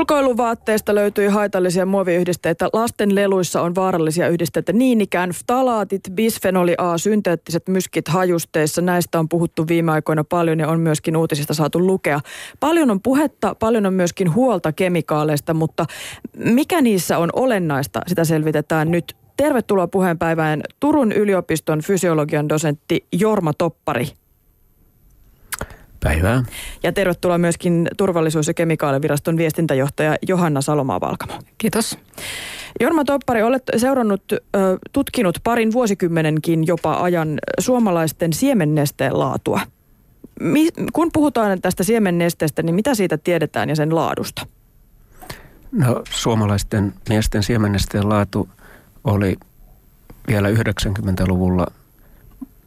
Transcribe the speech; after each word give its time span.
Ulkoiluvaatteista 0.00 0.94
löytyi 0.94 1.26
haitallisia 1.28 1.86
muoviyhdisteitä. 1.86 2.68
Lasten 2.72 3.14
leluissa 3.14 3.62
on 3.62 3.74
vaarallisia 3.74 4.28
yhdisteitä. 4.28 4.72
Niin 4.72 5.00
ikään 5.00 5.30
ftalaatit, 5.30 6.00
bisfenoli 6.12 6.74
A, 6.78 6.98
synteettiset 6.98 7.68
myskit 7.68 8.08
hajusteissa. 8.08 8.82
Näistä 8.82 9.18
on 9.18 9.28
puhuttu 9.28 9.68
viime 9.68 9.92
aikoina 9.92 10.24
paljon 10.24 10.60
ja 10.60 10.68
on 10.68 10.80
myöskin 10.80 11.16
uutisista 11.16 11.54
saatu 11.54 11.86
lukea. 11.86 12.20
Paljon 12.60 12.90
on 12.90 13.02
puhetta, 13.02 13.54
paljon 13.54 13.86
on 13.86 13.94
myöskin 13.94 14.34
huolta 14.34 14.72
kemikaaleista, 14.72 15.54
mutta 15.54 15.86
mikä 16.36 16.80
niissä 16.80 17.18
on 17.18 17.30
olennaista, 17.32 18.00
sitä 18.06 18.24
selvitetään 18.24 18.90
nyt. 18.90 19.16
Tervetuloa 19.36 19.86
puheenpäivään 19.86 20.60
Turun 20.80 21.12
yliopiston 21.12 21.80
fysiologian 21.80 22.48
dosentti 22.48 23.06
Jorma 23.12 23.52
Toppari. 23.52 24.19
Päivää. 26.02 26.42
Ja 26.82 26.92
tervetuloa 26.92 27.38
myöskin 27.38 27.88
turvallisuus- 27.96 28.48
ja 28.48 28.54
kemikaaliviraston 28.54 29.36
viestintäjohtaja 29.36 30.16
Johanna 30.28 30.60
Salomaa-Valkamo. 30.60 31.32
Kiitos. 31.58 31.98
Jorma 32.80 33.04
Toppari, 33.04 33.42
olet 33.42 33.62
seurannut, 33.76 34.22
tutkinut 34.92 35.38
parin 35.44 35.72
vuosikymmenenkin 35.72 36.66
jopa 36.66 36.94
ajan 36.94 37.38
suomalaisten 37.60 38.32
siemennesteen 38.32 39.18
laatua. 39.18 39.60
Kun 40.92 41.10
puhutaan 41.12 41.60
tästä 41.60 41.84
siemennesteestä, 41.84 42.62
niin 42.62 42.74
mitä 42.74 42.94
siitä 42.94 43.18
tiedetään 43.18 43.68
ja 43.68 43.76
sen 43.76 43.94
laadusta? 43.94 44.46
No, 45.72 46.02
suomalaisten 46.10 46.94
miesten 47.08 47.42
siemennesteen 47.42 48.08
laatu 48.08 48.48
oli 49.04 49.36
vielä 50.28 50.48
90-luvulla 50.50 51.66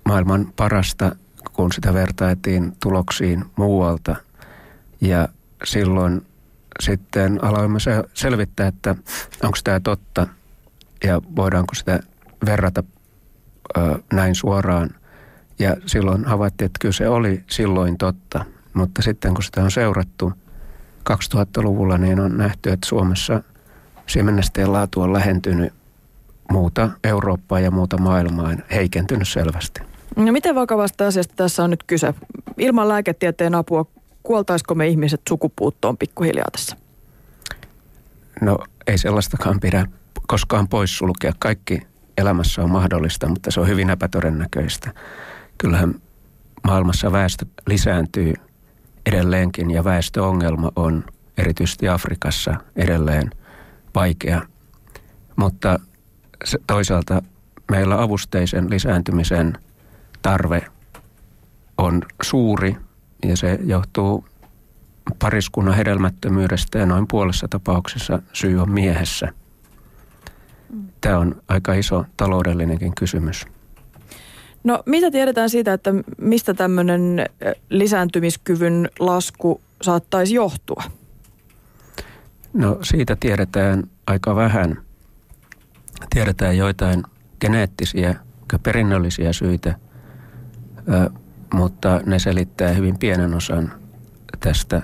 maailman 0.05 0.53
parasta 0.55 1.15
kun 1.53 1.71
sitä 1.71 1.93
vertailtiin 1.93 2.73
tuloksiin 2.79 3.45
muualta. 3.55 4.15
Ja 5.01 5.27
silloin 5.63 6.25
sitten 6.79 7.43
aloimme 7.43 7.79
selvittää, 8.13 8.67
että 8.67 8.95
onko 9.43 9.57
tämä 9.63 9.79
totta 9.79 10.27
ja 11.03 11.21
voidaanko 11.35 11.75
sitä 11.75 11.99
verrata 12.45 12.83
ö, 13.77 13.81
näin 14.13 14.35
suoraan. 14.35 14.89
Ja 15.59 15.75
silloin 15.85 16.25
havaittiin, 16.25 16.65
että 16.65 16.79
kyllä 16.81 16.93
se 16.93 17.09
oli 17.09 17.43
silloin 17.47 17.97
totta. 17.97 18.45
Mutta 18.73 19.01
sitten 19.01 19.33
kun 19.33 19.43
sitä 19.43 19.63
on 19.63 19.71
seurattu 19.71 20.33
2000-luvulla, 21.09 21.97
niin 21.97 22.19
on 22.19 22.37
nähty, 22.37 22.71
että 22.71 22.87
Suomessa 22.87 23.43
siemennesteen 24.07 24.73
laatu 24.73 25.01
on 25.01 25.13
lähentynyt 25.13 25.73
muuta 26.51 26.89
Eurooppaa 27.03 27.59
ja 27.59 27.71
muuta 27.71 27.97
maailmaa, 27.97 28.51
heikentynyt 28.71 29.27
selvästi. 29.27 29.92
No 30.15 30.31
miten 30.31 30.55
vakavasta 30.55 31.07
asiasta 31.07 31.33
tässä 31.35 31.63
on 31.63 31.69
nyt 31.69 31.83
kyse? 31.83 32.13
Ilman 32.57 32.87
lääketieteen 32.87 33.55
apua 33.55 33.85
kuoltaisiko 34.23 34.75
me 34.75 34.87
ihmiset 34.87 35.21
sukupuuttoon 35.29 35.97
pikkuhiljaa 35.97 36.47
tässä? 36.51 36.77
No 38.41 38.57
ei 38.87 38.97
sellaistakaan 38.97 39.59
pidä 39.59 39.87
koskaan 40.27 40.67
poissulkea. 40.67 41.33
Kaikki 41.39 41.81
elämässä 42.17 42.63
on 42.63 42.71
mahdollista, 42.71 43.27
mutta 43.27 43.51
se 43.51 43.59
on 43.59 43.67
hyvin 43.67 43.89
epätodennäköistä. 43.89 44.93
Kyllähän 45.57 45.95
maailmassa 46.63 47.11
väestö 47.11 47.45
lisääntyy 47.67 48.33
edelleenkin 49.05 49.71
ja 49.71 49.83
väestöongelma 49.83 50.71
on 50.75 51.03
erityisesti 51.37 51.89
Afrikassa 51.89 52.55
edelleen 52.75 53.31
vaikea. 53.95 54.41
Mutta 55.35 55.79
toisaalta 56.67 57.21
meillä 57.71 58.01
avusteisen 58.01 58.69
lisääntymisen– 58.69 59.57
tarve 60.23 60.61
on 61.77 62.01
suuri 62.23 62.77
ja 63.25 63.37
se 63.37 63.59
johtuu 63.63 64.25
pariskunnan 65.19 65.75
hedelmättömyydestä 65.75 66.79
ja 66.79 66.85
noin 66.85 67.07
puolessa 67.07 67.47
tapauksessa 67.47 68.21
syy 68.33 68.61
on 68.61 68.71
miehessä. 68.71 69.33
Tämä 71.01 71.17
on 71.17 71.41
aika 71.47 71.73
iso 71.73 72.05
taloudellinenkin 72.17 72.95
kysymys. 72.95 73.45
No 74.63 74.83
mitä 74.85 75.11
tiedetään 75.11 75.49
siitä, 75.49 75.73
että 75.73 75.93
mistä 76.17 76.53
tämmöinen 76.53 77.25
lisääntymiskyvyn 77.69 78.89
lasku 78.99 79.61
saattaisi 79.81 80.35
johtua? 80.35 80.83
No 82.53 82.79
siitä 82.83 83.17
tiedetään 83.19 83.83
aika 84.07 84.35
vähän. 84.35 84.77
Tiedetään 86.09 86.57
joitain 86.57 87.03
geneettisiä, 87.41 88.15
perinnöllisiä 88.63 89.33
syitä– 89.33 89.75
mutta 91.53 92.01
ne 92.05 92.19
selittää 92.19 92.71
hyvin 92.71 92.99
pienen 92.99 93.33
osan 93.33 93.73
tästä. 94.39 94.81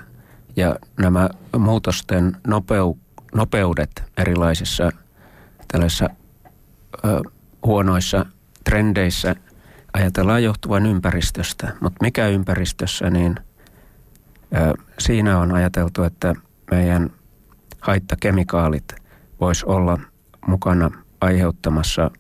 Ja 0.55 0.75
nämä 0.99 1.29
muutosten 1.57 2.37
nopeu, 2.47 2.97
nopeudet 3.35 4.03
erilaisissa 4.17 4.91
tällaisissa 5.67 6.09
ö, 7.05 7.21
huonoissa 7.65 8.25
trendeissä 8.63 9.35
ajatellaan 9.93 10.43
johtuvan 10.43 10.85
ympäristöstä. 10.85 11.73
Mutta 11.81 11.97
mikä 12.01 12.27
ympäristössä, 12.27 13.09
niin 13.09 13.35
ö, 14.55 14.73
siinä 14.99 15.39
on 15.39 15.53
ajateltu, 15.53 16.03
että 16.03 16.35
meidän 16.71 17.09
haittakemikaalit 17.81 18.95
vois 19.41 19.63
olla 19.63 19.99
mukana 20.47 20.91
aiheuttamassa 21.21 22.11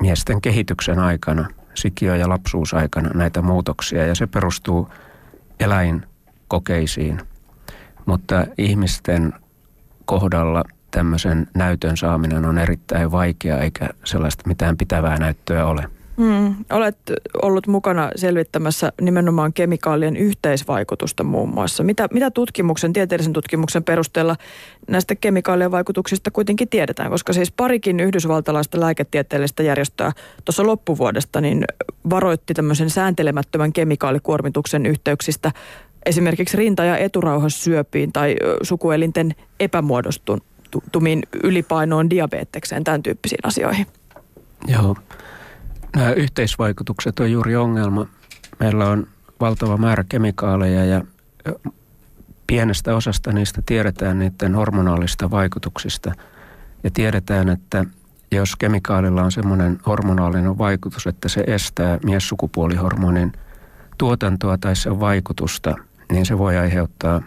miesten 0.00 0.40
kehityksen 0.40 0.98
aikana– 0.98 1.48
sikio- 1.74 2.14
ja 2.14 2.28
lapsuusaikana 2.28 3.10
näitä 3.14 3.42
muutoksia 3.42 4.06
ja 4.06 4.14
se 4.14 4.26
perustuu 4.26 4.88
eläinkokeisiin. 5.60 7.20
Mutta 8.06 8.46
ihmisten 8.58 9.32
kohdalla 10.04 10.64
tämmöisen 10.90 11.46
näytön 11.54 11.96
saaminen 11.96 12.44
on 12.44 12.58
erittäin 12.58 13.12
vaikea 13.12 13.58
eikä 13.58 13.88
sellaista 14.04 14.44
mitään 14.46 14.76
pitävää 14.76 15.18
näyttöä 15.18 15.66
ole. 15.66 15.99
Hmm. 16.20 16.54
Olet 16.70 16.96
ollut 17.42 17.66
mukana 17.66 18.10
selvittämässä 18.16 18.92
nimenomaan 19.00 19.52
kemikaalien 19.52 20.16
yhteisvaikutusta 20.16 21.24
muun 21.24 21.48
muassa. 21.48 21.82
Mitä, 21.82 22.08
mitä 22.12 22.30
tutkimuksen, 22.30 22.92
tieteellisen 22.92 23.32
tutkimuksen 23.32 23.84
perusteella 23.84 24.36
näistä 24.88 25.14
kemikaalien 25.14 25.70
vaikutuksista 25.70 26.30
kuitenkin 26.30 26.68
tiedetään? 26.68 27.10
Koska 27.10 27.32
siis 27.32 27.52
parikin 27.52 28.00
yhdysvaltalaista 28.00 28.80
lääketieteellistä 28.80 29.62
järjestöä 29.62 30.12
tuossa 30.44 30.66
loppuvuodesta 30.66 31.40
niin 31.40 31.64
varoitti 32.10 32.54
tämmöisen 32.54 32.90
sääntelemättömän 32.90 33.72
kemikaalikuormituksen 33.72 34.86
yhteyksistä 34.86 35.52
esimerkiksi 36.06 36.56
rinta- 36.56 36.84
ja 36.84 36.96
eturauhassyöpiin 36.96 38.12
tai 38.12 38.36
sukuelinten 38.62 39.34
epämuodostumiin 39.60 41.22
ylipainoon, 41.42 42.10
diabetekseen, 42.10 42.84
tämän 42.84 43.02
tyyppisiin 43.02 43.40
asioihin. 43.42 43.86
Joo. 44.66 44.96
Nämä 45.96 46.12
yhteisvaikutukset 46.12 47.20
on 47.20 47.32
juuri 47.32 47.56
ongelma. 47.56 48.06
Meillä 48.60 48.88
on 48.88 49.06
valtava 49.40 49.76
määrä 49.76 50.04
kemikaaleja 50.08 50.84
ja 50.84 51.04
pienestä 52.46 52.96
osasta 52.96 53.32
niistä 53.32 53.62
tiedetään 53.66 54.18
niiden 54.18 54.54
hormonaalista 54.54 55.30
vaikutuksista. 55.30 56.12
Ja 56.84 56.90
tiedetään, 56.90 57.48
että 57.48 57.84
jos 58.32 58.56
kemikaalilla 58.56 59.22
on 59.22 59.32
semmoinen 59.32 59.78
hormonaalinen 59.86 60.58
vaikutus, 60.58 61.06
että 61.06 61.28
se 61.28 61.44
estää 61.46 61.98
miessukupuolihormonin 62.04 63.32
tuotantoa 63.98 64.58
tai 64.58 64.76
sen 64.76 65.00
vaikutusta, 65.00 65.74
niin 66.12 66.26
se 66.26 66.38
voi 66.38 66.56
aiheuttaa 66.56 67.22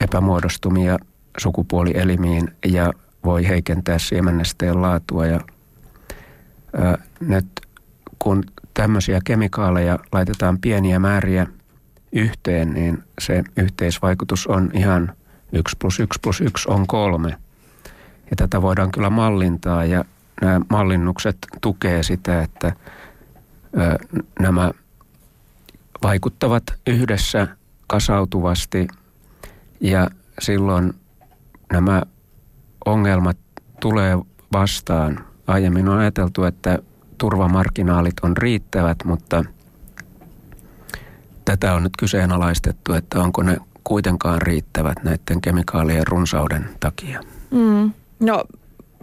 epämuodostumia 0.00 0.98
sukupuolielimiin 1.38 2.48
ja 2.66 2.92
voi 3.24 3.48
heikentää 3.48 3.98
siemennesteen 3.98 4.82
laatua 4.82 5.26
ja 5.26 5.40
nyt 7.20 7.46
kun 8.18 8.44
tämmöisiä 8.74 9.20
kemikaaleja 9.24 9.98
laitetaan 10.12 10.58
pieniä 10.58 10.98
määriä 10.98 11.46
yhteen, 12.12 12.74
niin 12.74 13.04
se 13.20 13.44
yhteisvaikutus 13.56 14.46
on 14.46 14.70
ihan 14.74 15.12
1 15.52 15.76
plus 15.78 16.00
1 16.00 16.20
plus 16.22 16.40
1 16.40 16.70
on 16.70 16.86
kolme. 16.86 17.28
Ja 18.30 18.36
tätä 18.36 18.62
voidaan 18.62 18.90
kyllä 18.90 19.10
mallintaa 19.10 19.84
ja 19.84 20.04
nämä 20.42 20.60
mallinnukset 20.70 21.36
tukee 21.60 22.02
sitä, 22.02 22.42
että 22.42 22.72
ö, 23.78 24.18
nämä 24.40 24.70
vaikuttavat 26.02 26.64
yhdessä 26.86 27.48
kasautuvasti 27.86 28.88
ja 29.80 30.10
silloin 30.40 30.94
nämä 31.72 32.02
ongelmat 32.86 33.36
tulee 33.80 34.18
vastaan– 34.52 35.24
Aiemmin 35.50 35.88
on 35.88 35.98
ajateltu, 35.98 36.44
että 36.44 36.78
turvamarginaalit 37.18 38.14
on 38.22 38.36
riittävät, 38.36 39.04
mutta 39.04 39.44
tätä 41.44 41.74
on 41.74 41.82
nyt 41.82 41.92
kyseenalaistettu, 41.98 42.92
että 42.92 43.20
onko 43.20 43.42
ne 43.42 43.56
kuitenkaan 43.84 44.42
riittävät 44.42 45.04
näiden 45.04 45.40
kemikaalien 45.42 46.06
runsauden 46.06 46.68
takia. 46.80 47.20
Mm. 47.50 47.92
No 48.20 48.44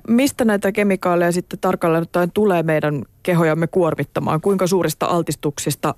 mistä 0.08 0.46
näitä 0.46 0.72
kemikaaleja 0.72 1.32
sitten 1.32 1.60
tarkalleen 1.60 2.02
ottaen 2.02 2.32
tulee 2.32 2.64
meidän 2.64 3.04
kehojamme 3.24 3.68
kuormittamaan? 3.68 4.42
Kuinka 4.42 4.68
suurista 4.68 5.06
altistuksista 5.06 5.96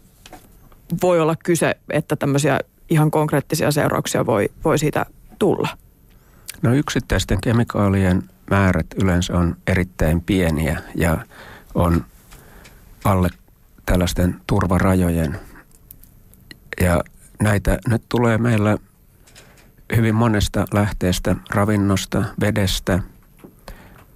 voi 1.01 1.19
olla 1.19 1.35
kyse, 1.35 1.75
että 1.89 2.15
tämmöisiä 2.15 2.59
ihan 2.89 3.11
konkreettisia 3.11 3.71
seurauksia 3.71 4.25
voi, 4.25 4.49
voi 4.65 4.79
siitä 4.79 5.05
tulla? 5.39 5.69
No 6.61 6.73
yksittäisten 6.73 7.41
kemikaalien 7.41 8.23
määrät 8.49 8.87
yleensä 9.01 9.37
on 9.37 9.57
erittäin 9.67 10.21
pieniä 10.21 10.81
ja 10.95 11.17
on 11.75 12.05
alle 13.03 13.29
tällaisten 13.85 14.41
turvarajojen. 14.47 15.39
Ja 16.81 17.03
näitä 17.41 17.77
nyt 17.87 18.03
tulee 18.09 18.37
meillä 18.37 18.77
hyvin 19.95 20.15
monesta 20.15 20.65
lähteestä, 20.73 21.35
ravinnosta, 21.49 22.23
vedestä, 22.39 22.99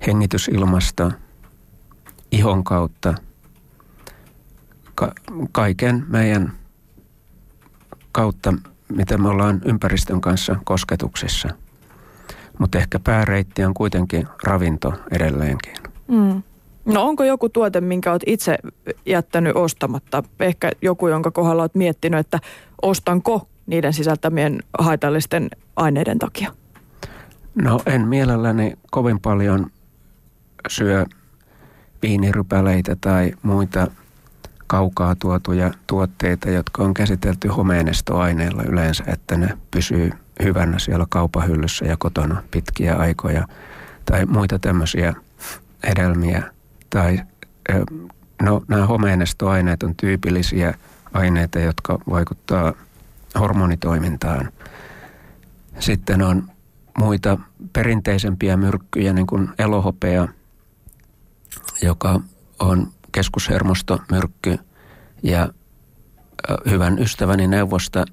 hengitysilmasta, 0.07 1.11
ihon 2.31 2.63
kautta, 2.63 3.13
ka- 4.95 5.13
kaiken 5.51 6.05
meidän 6.07 6.53
kautta, 8.11 8.53
miten 8.89 9.21
me 9.21 9.29
ollaan 9.29 9.61
ympäristön 9.65 10.21
kanssa 10.21 10.55
kosketuksissa. 10.63 11.49
Mutta 12.59 12.77
ehkä 12.77 12.99
pääreitti 12.99 13.65
on 13.65 13.73
kuitenkin 13.73 14.27
ravinto 14.43 14.93
edelleenkin. 15.11 15.73
Mm. 16.07 16.43
No 16.85 17.03
onko 17.03 17.23
joku 17.23 17.49
tuote, 17.49 17.81
minkä 17.81 18.11
olet 18.11 18.23
itse 18.25 18.57
jättänyt 19.05 19.55
ostamatta? 19.55 20.23
Ehkä 20.39 20.71
joku, 20.81 21.07
jonka 21.07 21.31
kohdalla 21.31 21.63
olet 21.63 21.75
miettinyt, 21.75 22.19
että 22.19 22.39
ostanko 22.81 23.47
niiden 23.65 23.93
sisältämien 23.93 24.59
haitallisten 24.79 25.49
aineiden 25.75 26.19
takia? 26.19 26.51
No 27.55 27.79
en 27.85 28.07
mielelläni 28.07 28.73
kovin 28.91 29.19
paljon 29.19 29.67
syö 30.67 31.05
viinirypäleitä 32.01 32.95
tai 33.01 33.31
muita 33.43 33.87
kaukaa 34.67 35.15
tuotuja 35.15 35.71
tuotteita, 35.87 36.49
jotka 36.49 36.83
on 36.83 36.93
käsitelty 36.93 37.47
homeenestoaineilla 37.47 38.63
yleensä, 38.63 39.03
että 39.07 39.37
ne 39.37 39.57
pysyy 39.71 40.11
hyvänä 40.43 40.79
siellä 40.79 41.05
kaupahyllyssä 41.09 41.85
ja 41.85 41.97
kotona 41.97 42.43
pitkiä 42.51 42.95
aikoja. 42.95 43.47
Tai 44.05 44.25
muita 44.25 44.59
tämmöisiä 44.59 45.13
hedelmiä. 45.87 46.43
Tai 46.89 47.19
no, 48.41 48.61
nämä 48.67 48.85
homeenestoaineet 48.85 49.83
on 49.83 49.95
tyypillisiä 49.95 50.77
aineita, 51.13 51.59
jotka 51.59 51.99
vaikuttaa 52.09 52.73
hormonitoimintaan. 53.39 54.49
Sitten 55.79 56.21
on 56.21 56.49
muita 56.97 57.37
perinteisempiä 57.73 58.57
myrkkyjä, 58.57 59.13
niin 59.13 59.27
kuin 59.27 59.49
elohopea, 59.59 60.27
joka 61.81 62.21
on 62.59 62.91
keskushermostomyrkky. 63.11 64.57
Ja 65.23 65.49
hyvän 66.69 66.99
ystäväni 66.99 67.47
neuvosta 67.47 68.05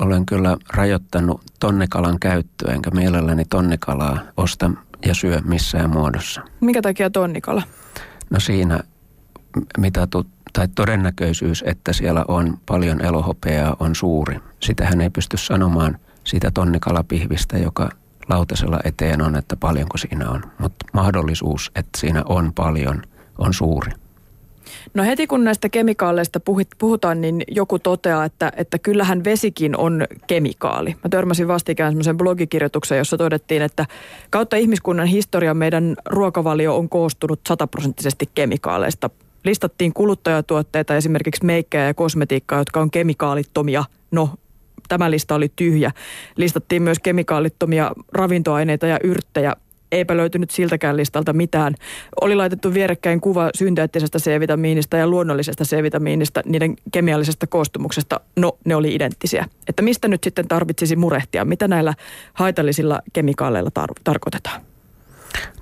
olen 0.00 0.26
kyllä 0.26 0.56
rajoittanut 0.74 1.40
tonnikalan 1.60 2.18
käyttöä, 2.20 2.74
enkä 2.74 2.90
mielelläni 2.90 3.44
tonnikalaa 3.44 4.18
osta 4.36 4.70
ja 5.06 5.14
syö 5.14 5.40
missään 5.44 5.90
muodossa. 5.90 6.40
Mikä 6.60 6.82
takia 6.82 7.10
tonnikala? 7.10 7.62
No 8.30 8.40
siinä 8.40 8.80
mitatut 9.78 10.26
tai 10.52 10.68
todennäköisyys, 10.68 11.64
että 11.66 11.92
siellä 11.92 12.24
on 12.28 12.58
paljon 12.66 13.00
elohopeaa, 13.00 13.76
on 13.80 13.94
suuri. 13.94 14.40
Sitähän 14.60 15.00
ei 15.00 15.10
pysty 15.10 15.36
sanomaan 15.36 15.98
siitä 16.24 16.50
tonnikalapihvistä, 16.50 17.58
joka 17.58 17.88
lautasella 18.28 18.80
eteen 18.84 19.22
on, 19.22 19.36
että 19.36 19.56
paljonko 19.56 19.98
siinä 19.98 20.28
on. 20.28 20.42
Mutta 20.58 20.86
mahdollisuus, 20.92 21.70
että 21.74 22.00
siinä 22.00 22.22
on 22.26 22.52
paljon, 22.54 23.02
on 23.38 23.54
suuri. 23.54 23.92
No 24.94 25.04
heti 25.04 25.26
kun 25.26 25.44
näistä 25.44 25.68
kemikaaleista 25.68 26.40
puhutaan, 26.78 27.20
niin 27.20 27.42
joku 27.48 27.78
toteaa, 27.78 28.24
että, 28.24 28.52
että 28.56 28.78
kyllähän 28.78 29.24
vesikin 29.24 29.76
on 29.76 30.06
kemikaali. 30.26 30.90
Mä 30.90 31.08
törmäsin 31.10 31.48
vastikään 31.48 31.92
semmoisen 31.92 32.16
blogikirjoituksen, 32.16 32.98
jossa 32.98 33.16
todettiin, 33.16 33.62
että 33.62 33.86
kautta 34.30 34.56
ihmiskunnan 34.56 35.06
historia 35.06 35.54
meidän 35.54 35.96
ruokavalio 36.06 36.76
on 36.76 36.88
koostunut 36.88 37.40
sataprosenttisesti 37.48 38.28
kemikaaleista 38.34 39.10
listattiin 39.44 39.92
kuluttajatuotteita, 39.92 40.96
esimerkiksi 40.96 41.44
meikkejä 41.44 41.86
ja 41.86 41.94
kosmetiikkaa, 41.94 42.58
jotka 42.58 42.80
on 42.80 42.90
kemikaalittomia. 42.90 43.84
No, 44.10 44.30
tämä 44.88 45.10
lista 45.10 45.34
oli 45.34 45.52
tyhjä. 45.56 45.90
Listattiin 46.36 46.82
myös 46.82 46.98
kemikaalittomia 46.98 47.92
ravintoaineita 48.12 48.86
ja 48.86 48.98
yrttejä. 49.04 49.56
Eipä 49.92 50.16
löytynyt 50.16 50.50
siltäkään 50.50 50.96
listalta 50.96 51.32
mitään. 51.32 51.74
Oli 52.20 52.34
laitettu 52.34 52.74
vierekkäin 52.74 53.20
kuva 53.20 53.50
synteettisestä 53.54 54.18
C-vitamiinista 54.18 54.96
ja 54.96 55.06
luonnollisesta 55.06 55.64
C-vitamiinista, 55.64 56.42
niiden 56.46 56.76
kemiallisesta 56.92 57.46
koostumuksesta. 57.46 58.20
No, 58.36 58.58
ne 58.64 58.74
oli 58.74 58.94
identtisiä. 58.94 59.46
Että 59.68 59.82
mistä 59.82 60.08
nyt 60.08 60.24
sitten 60.24 60.48
tarvitsisi 60.48 60.96
murehtia? 60.96 61.44
Mitä 61.44 61.68
näillä 61.68 61.94
haitallisilla 62.34 63.02
kemikaaleilla 63.12 63.70
tar- 63.78 64.00
tarkoitetaan? 64.04 64.60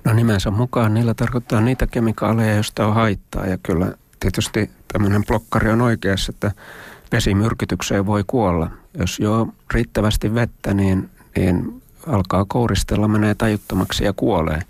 No 0.03 0.13
nimensä 0.13 0.51
mukaan 0.51 0.93
niillä 0.93 1.13
tarkoittaa 1.13 1.61
niitä 1.61 1.87
kemikaaleja, 1.87 2.53
joista 2.53 2.87
on 2.87 2.93
haittaa. 2.93 3.45
Ja 3.45 3.57
kyllä 3.63 3.93
tietysti 4.19 4.69
tämmöinen 4.93 5.25
blokkari 5.25 5.69
on 5.69 5.81
oikeassa, 5.81 6.31
että 6.35 6.51
vesimyrkytykseen 7.11 8.05
voi 8.05 8.23
kuolla. 8.27 8.69
Jos 8.99 9.19
jo 9.19 9.47
riittävästi 9.73 10.33
vettä, 10.35 10.73
niin, 10.73 11.09
niin 11.37 11.78
alkaa 12.09 12.45
kouristella, 12.47 13.07
menee 13.07 13.35
tajuttomaksi 13.35 14.03
ja 14.03 14.13
kuolee, 14.13 14.61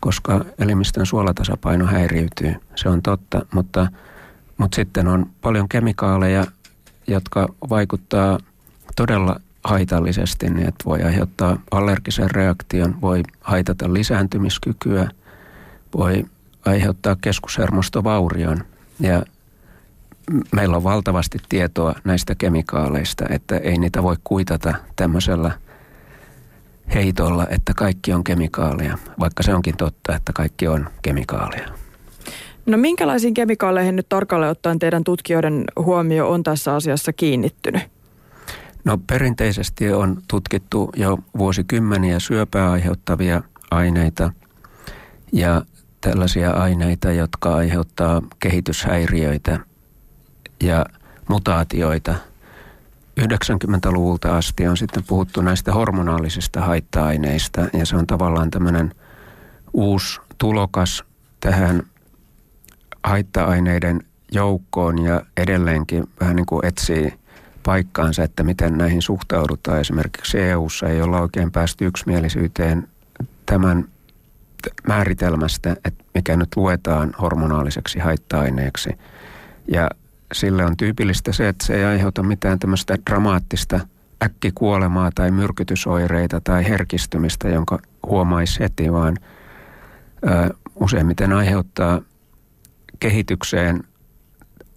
koska 0.00 0.44
elimistön 0.58 1.06
suolatasapaino 1.06 1.86
häiriytyy. 1.86 2.54
Se 2.74 2.88
on 2.88 3.02
totta, 3.02 3.46
mutta, 3.54 3.86
mutta 4.58 4.76
sitten 4.76 5.08
on 5.08 5.26
paljon 5.40 5.68
kemikaaleja, 5.68 6.46
jotka 7.06 7.48
vaikuttaa 7.70 8.38
todella 8.96 9.40
haitallisesti, 9.64 10.50
niin 10.50 10.68
että 10.68 10.84
voi 10.84 11.02
aiheuttaa 11.02 11.58
allergisen 11.70 12.30
reaktion, 12.30 13.00
voi 13.00 13.22
haitata 13.40 13.92
lisääntymiskykyä, 13.92 15.08
voi 15.96 16.24
aiheuttaa 16.66 17.16
keskushermostovaurion. 17.20 18.64
Ja 19.00 19.22
meillä 20.52 20.76
on 20.76 20.84
valtavasti 20.84 21.38
tietoa 21.48 21.94
näistä 22.04 22.34
kemikaaleista, 22.34 23.24
että 23.28 23.56
ei 23.56 23.78
niitä 23.78 24.02
voi 24.02 24.16
kuitata 24.24 24.74
tämmöisellä 24.96 25.52
heitolla, 26.94 27.46
että 27.50 27.74
kaikki 27.74 28.12
on 28.12 28.24
kemikaalia, 28.24 28.98
vaikka 29.20 29.42
se 29.42 29.54
onkin 29.54 29.76
totta, 29.76 30.16
että 30.16 30.32
kaikki 30.32 30.68
on 30.68 30.88
kemikaalia. 31.02 31.68
No 32.66 32.78
minkälaisiin 32.78 33.34
kemikaaleihin 33.34 33.96
nyt 33.96 34.08
tarkalleen 34.08 34.50
ottaen 34.50 34.78
teidän 34.78 35.04
tutkijoiden 35.04 35.64
huomio 35.76 36.30
on 36.30 36.42
tässä 36.42 36.74
asiassa 36.74 37.12
kiinnittynyt? 37.12 37.82
No 38.84 38.98
perinteisesti 38.98 39.92
on 39.92 40.22
tutkittu 40.28 40.90
jo 40.96 41.18
vuosikymmeniä 41.38 42.20
syöpää 42.20 42.70
aiheuttavia 42.70 43.42
aineita 43.70 44.30
ja 45.32 45.62
tällaisia 46.00 46.50
aineita, 46.50 47.12
jotka 47.12 47.54
aiheuttaa 47.54 48.22
kehityshäiriöitä 48.40 49.60
ja 50.62 50.86
mutaatioita. 51.28 52.14
90-luvulta 53.20 54.36
asti 54.36 54.66
on 54.66 54.76
sitten 54.76 55.04
puhuttu 55.06 55.40
näistä 55.40 55.72
hormonaalisista 55.72 56.60
haitta-aineista 56.60 57.66
ja 57.72 57.86
se 57.86 57.96
on 57.96 58.06
tavallaan 58.06 58.50
tämmöinen 58.50 58.94
uusi 59.72 60.20
tulokas 60.38 61.04
tähän 61.40 61.82
haitta-aineiden 63.04 64.00
joukkoon 64.32 64.98
ja 64.98 65.22
edelleenkin 65.36 66.04
vähän 66.20 66.36
niin 66.36 66.46
kuin 66.46 66.66
etsii– 66.66 67.12
paikkaansa, 67.64 68.22
että 68.22 68.42
miten 68.42 68.78
näihin 68.78 69.02
suhtaudutaan. 69.02 69.80
Esimerkiksi 69.80 70.40
EU-ssa 70.40 70.88
ei 70.88 71.02
olla 71.02 71.20
oikein 71.20 71.52
päästy 71.52 71.86
yksimielisyyteen 71.86 72.88
tämän 73.46 73.88
määritelmästä, 74.88 75.76
että 75.84 76.04
mikä 76.14 76.36
nyt 76.36 76.56
luetaan 76.56 77.14
hormonaaliseksi 77.20 77.98
haitta-aineeksi. 77.98 78.90
Ja 79.68 79.90
sille 80.32 80.64
on 80.64 80.76
tyypillistä 80.76 81.32
se, 81.32 81.48
että 81.48 81.66
se 81.66 81.74
ei 81.74 81.84
aiheuta 81.84 82.22
mitään 82.22 82.58
tämmöistä 82.58 82.98
dramaattista 83.10 83.80
äkkikuolemaa 84.22 85.10
tai 85.14 85.30
myrkytysoireita 85.30 86.40
tai 86.40 86.68
herkistymistä, 86.68 87.48
jonka 87.48 87.78
huomaisi 88.06 88.60
heti, 88.60 88.92
vaan 88.92 89.16
ö, 90.26 90.54
useimmiten 90.74 91.32
aiheuttaa 91.32 92.00
kehitykseen 93.00 93.84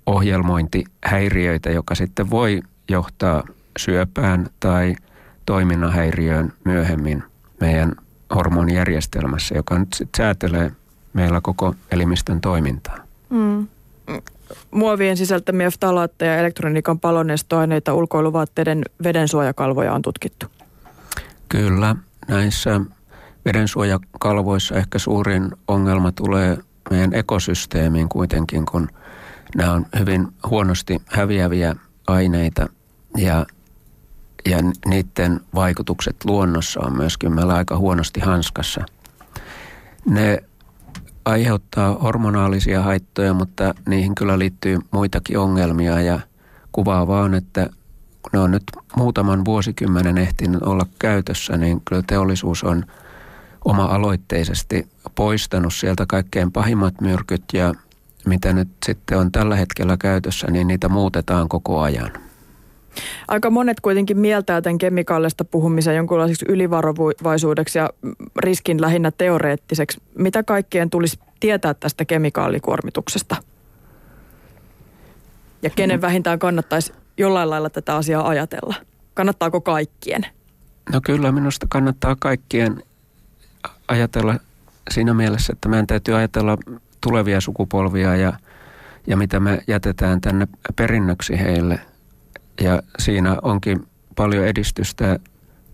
ohjelmointihäiriöitä, 0.05 1.69
joka 1.69 1.95
sitten 1.95 2.29
voi 2.29 2.61
johtaa 2.89 3.43
syöpään 3.79 4.47
tai 4.59 4.95
toiminnan 5.45 5.93
häiriöön 5.93 6.53
myöhemmin 6.63 7.23
meidän 7.59 7.95
hormonijärjestelmässä, 8.35 9.55
joka 9.55 9.79
nyt 9.79 9.93
sitten 9.93 10.17
säätelee 10.23 10.71
meillä 11.13 11.41
koko 11.41 11.75
elimistön 11.91 12.41
toimintaa. 12.41 12.97
Mm. 13.29 13.67
Muovien 14.71 15.17
sisältämiä 15.17 15.71
ftalaatteja, 15.71 16.37
elektroniikan 16.37 16.99
palonestoaineita, 16.99 17.93
ulkoiluvaatteiden 17.93 18.81
vedensuojakalvoja 19.03 19.93
on 19.93 20.01
tutkittu. 20.01 20.45
Kyllä, 21.49 21.95
näissä 22.27 22.81
vedensuojakalvoissa 23.45 24.75
ehkä 24.75 24.99
suurin 24.99 25.51
ongelma 25.67 26.11
tulee 26.11 26.57
meidän 26.89 27.13
ekosysteemiin 27.13 28.09
kuitenkin, 28.09 28.65
kun 28.65 28.89
nämä 29.55 29.73
on 29.73 29.85
hyvin 29.99 30.27
huonosti 30.49 31.01
häviäviä 31.05 31.75
aineita 32.07 32.69
ja 33.17 33.45
ja 34.45 34.57
niiden 34.85 35.39
vaikutukset 35.55 36.15
luonnossa 36.25 36.79
on 36.79 36.97
myöskin 36.97 37.35
meillä 37.35 37.53
aika 37.53 37.77
huonosti 37.77 38.19
hanskassa. 38.19 38.85
Ne 40.05 40.43
aiheuttaa 41.27 41.93
hormonaalisia 41.93 42.81
haittoja, 42.81 43.33
mutta 43.33 43.73
niihin 43.87 44.15
kyllä 44.15 44.39
liittyy 44.39 44.79
muitakin 44.91 45.39
ongelmia 45.39 46.01
ja 46.01 46.19
kuvaa 46.71 47.07
vaan, 47.07 47.33
että 47.33 47.69
kun 48.21 48.29
ne 48.33 48.39
on 48.39 48.51
nyt 48.51 48.63
muutaman 48.95 49.45
vuosikymmenen 49.45 50.17
ehtinyt 50.17 50.61
olla 50.61 50.85
käytössä, 50.99 51.57
niin 51.57 51.81
kyllä 51.85 52.03
teollisuus 52.07 52.63
on 52.63 52.83
oma-aloitteisesti 53.65 54.87
poistanut 55.15 55.73
sieltä 55.73 56.05
kaikkein 56.07 56.51
pahimmat 56.51 57.01
myrkyt 57.01 57.43
ja 57.53 57.73
mitä 58.25 58.53
nyt 58.53 58.69
sitten 58.85 59.17
on 59.17 59.31
tällä 59.31 59.55
hetkellä 59.55 59.97
käytössä, 59.97 60.51
niin 60.51 60.67
niitä 60.67 60.89
muutetaan 60.89 61.49
koko 61.49 61.81
ajan. 61.81 62.26
Aika 63.27 63.49
monet 63.49 63.79
kuitenkin 63.79 64.19
mieltää 64.19 64.61
tämän 64.61 64.77
kemikaalista 64.77 65.45
puhumisen 65.45 65.95
jonkunlaiseksi 65.95 66.45
ylivarovaisuudeksi 66.49 67.79
ja 67.79 67.89
riskin 68.39 68.81
lähinnä 68.81 69.11
teoreettiseksi. 69.11 70.01
Mitä 70.17 70.43
kaikkien 70.43 70.89
tulisi 70.89 71.19
tietää 71.39 71.73
tästä 71.73 72.05
kemikaalikuormituksesta? 72.05 73.35
Ja 75.61 75.69
kenen 75.69 76.01
vähintään 76.01 76.39
kannattaisi 76.39 76.93
jollain 77.17 77.49
lailla 77.49 77.69
tätä 77.69 77.95
asiaa 77.95 78.27
ajatella? 78.27 78.75
Kannattaako 79.13 79.61
kaikkien? 79.61 80.25
No 80.93 81.01
kyllä 81.05 81.31
minusta 81.31 81.65
kannattaa 81.69 82.15
kaikkien 82.19 82.83
ajatella 83.87 84.35
siinä 84.89 85.13
mielessä, 85.13 85.53
että 85.53 85.69
meidän 85.69 85.87
täytyy 85.87 86.15
ajatella 86.15 86.57
tulevia 87.01 87.41
sukupolvia 87.41 88.15
ja, 88.15 88.33
ja 89.07 89.17
mitä 89.17 89.39
me 89.39 89.63
jätetään 89.67 90.21
tänne 90.21 90.47
perinnöksi 90.75 91.39
heille. 91.39 91.79
Ja 92.61 92.81
siinä 92.99 93.37
onkin 93.41 93.87
paljon 94.15 94.45
edistystä. 94.45 95.19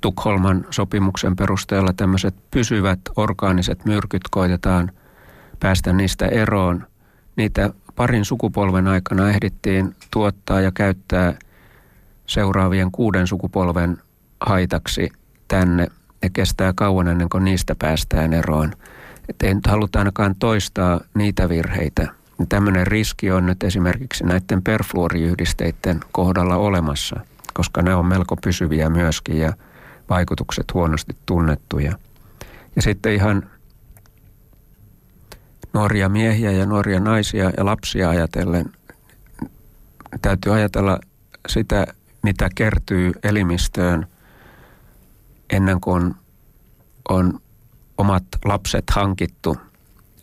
Tukholman 0.02 0.66
sopimuksen 0.70 1.36
perusteella 1.36 1.94
tämmöiset 1.94 2.36
pysyvät 2.52 3.00
orgaaniset 3.16 3.86
myrkyt 3.86 4.22
koitetaan 4.32 4.92
päästä 5.60 5.94
niistä 5.94 6.26
eroon. 6.26 6.88
Niitä 7.36 7.70
parin 7.96 8.26
sukupolven 8.26 8.88
aikana 8.88 9.30
ehdittiin 9.30 9.96
tuottaa 10.12 10.62
ja 10.62 10.72
käyttää 10.72 11.34
seuraavien 12.26 12.92
kuuden 12.92 13.28
sukupolven 13.28 13.98
haitaksi 14.40 15.10
tänne– 15.48 15.88
ja 16.24 16.30
kestää 16.30 16.74
kauan 16.76 17.08
ennen 17.08 17.30
kuin 17.30 17.44
niistä 17.44 17.76
päästään 17.80 18.34
eroon. 18.34 18.74
Et 19.30 19.44
ei 19.44 19.54
nyt 19.54 19.68
haluta 19.68 20.00
ainakaan 20.00 20.36
toistaa 20.40 21.02
niitä 21.16 21.50
virheitä. 21.50 22.08
Tämmöinen 22.50 22.88
riski 22.88 23.32
on 23.32 23.46
nyt 23.46 23.64
esimerkiksi 23.64 24.24
näiden 24.24 24.64
perfluoriyhdisteiden 24.64 26.00
kohdalla 26.12 26.56
olemassa, 26.56 27.20
koska 27.54 27.82
ne 27.82 27.96
on 27.96 28.06
melko 28.06 28.36
pysyviä 28.36 28.90
myöskin 28.90 29.38
ja 29.38 29.54
vaikutukset 30.10 30.74
huonosti 30.74 31.18
tunnettuja. 31.26 31.98
Ja 32.76 32.82
sitten 32.82 33.14
ihan 33.14 33.50
nuoria 35.74 36.10
miehiä 36.10 36.52
ja 36.52 36.66
nuoria 36.66 37.00
naisia 37.00 37.52
ja 37.58 37.66
lapsia 37.66 38.10
ajatellen 38.10 38.72
täytyy 40.22 40.54
ajatella 40.54 41.00
sitä, 41.48 41.88
mitä 42.24 42.50
kertyy 42.56 43.12
elimistöön 43.24 44.08
ennen 45.50 45.82
kuin 45.82 46.16
on 47.10 47.40
omat 47.98 48.24
lapset 48.46 48.90
hankittu, 48.90 49.58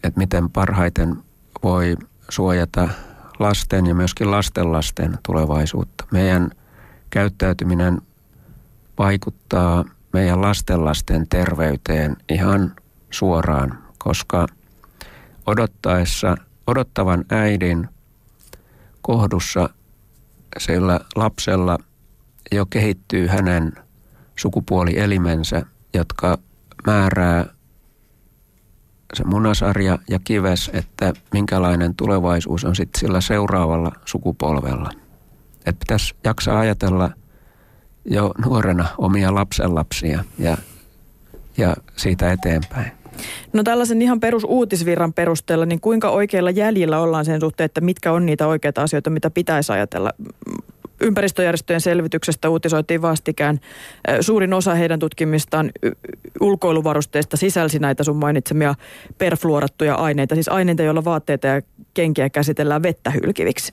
että 0.05 0.19
miten 0.19 0.51
parhaiten 0.51 1.17
voi 1.63 1.97
suojata 2.31 2.89
lasten 3.39 3.87
ja 3.87 3.95
myöskin 3.95 4.31
lastenlasten 4.31 5.19
tulevaisuutta. 5.27 6.05
Meidän 6.11 6.51
käyttäytyminen 7.11 8.03
vaikuttaa 8.99 9.85
meidän 10.13 10.41
lastenlasten 10.41 11.29
terveyteen 11.29 12.17
ihan 12.29 12.77
suoraan, 13.11 13.79
koska 13.99 14.47
odottaessa, 15.47 16.37
odottavan 16.67 17.25
äidin 17.31 17.89
kohdussa 19.03 19.71
sillä 20.59 21.01
lapsella 21.17 21.79
jo 22.53 22.67
kehittyy 22.67 23.27
hänen 23.27 23.73
sukupuolielimensä, 24.37 25.63
jotka 25.95 26.39
määrää 26.87 27.47
se 29.15 29.25
munasarja 29.25 29.99
ja 30.11 30.19
kives, 30.25 30.71
että 30.75 31.13
minkälainen 31.33 31.95
tulevaisuus 31.95 32.65
on 32.65 32.77
sitten 32.77 33.01
sillä 33.01 33.21
seuraavalla 33.21 33.93
sukupolvella. 34.05 34.91
Että 35.67 35.79
pitäisi 35.79 36.15
jaksaa 36.25 36.59
ajatella 36.59 37.11
jo 38.05 38.35
nuorena 38.45 38.87
omia 38.99 39.35
lapsenlapsia 39.35 40.25
ja, 40.39 40.57
ja 41.57 41.77
siitä 41.97 42.33
eteenpäin. 42.33 42.93
No 43.53 43.63
tällaisen 43.63 44.03
ihan 44.03 44.21
perusuutisvirran 44.21 45.13
perusteella, 45.13 45.67
niin 45.67 45.81
kuinka 45.81 46.11
oikeilla 46.11 46.51
jäljillä 46.51 47.01
ollaan 47.01 47.25
sen 47.25 47.41
suhteen, 47.41 47.65
että 47.65 47.81
mitkä 47.81 48.13
on 48.13 48.27
niitä 48.27 48.47
oikeita 48.47 48.83
asioita, 48.83 49.11
mitä 49.11 49.31
pitäisi 49.31 49.73
ajatella 49.73 50.11
ympäristöjärjestöjen 51.01 51.81
selvityksestä 51.81 52.49
uutisoitiin 52.49 53.03
vastikään. 53.03 53.61
Suurin 54.21 54.53
osa 54.53 54.75
heidän 54.75 54.99
tutkimistaan 54.99 55.71
ulkoiluvarusteista 56.41 57.37
sisälsi 57.37 57.79
näitä 57.79 58.05
sun 58.05 58.17
mainitsemia 58.17 58.75
perfluorattuja 59.19 59.95
aineita, 59.95 60.35
siis 60.35 60.49
aineita, 60.49 60.83
joilla 60.83 61.05
vaatteita 61.05 61.47
ja 61.47 61.63
kenkiä 61.95 62.31
käsitellään 62.31 62.83
vettä 62.83 63.11
hylkiviksi. 63.11 63.73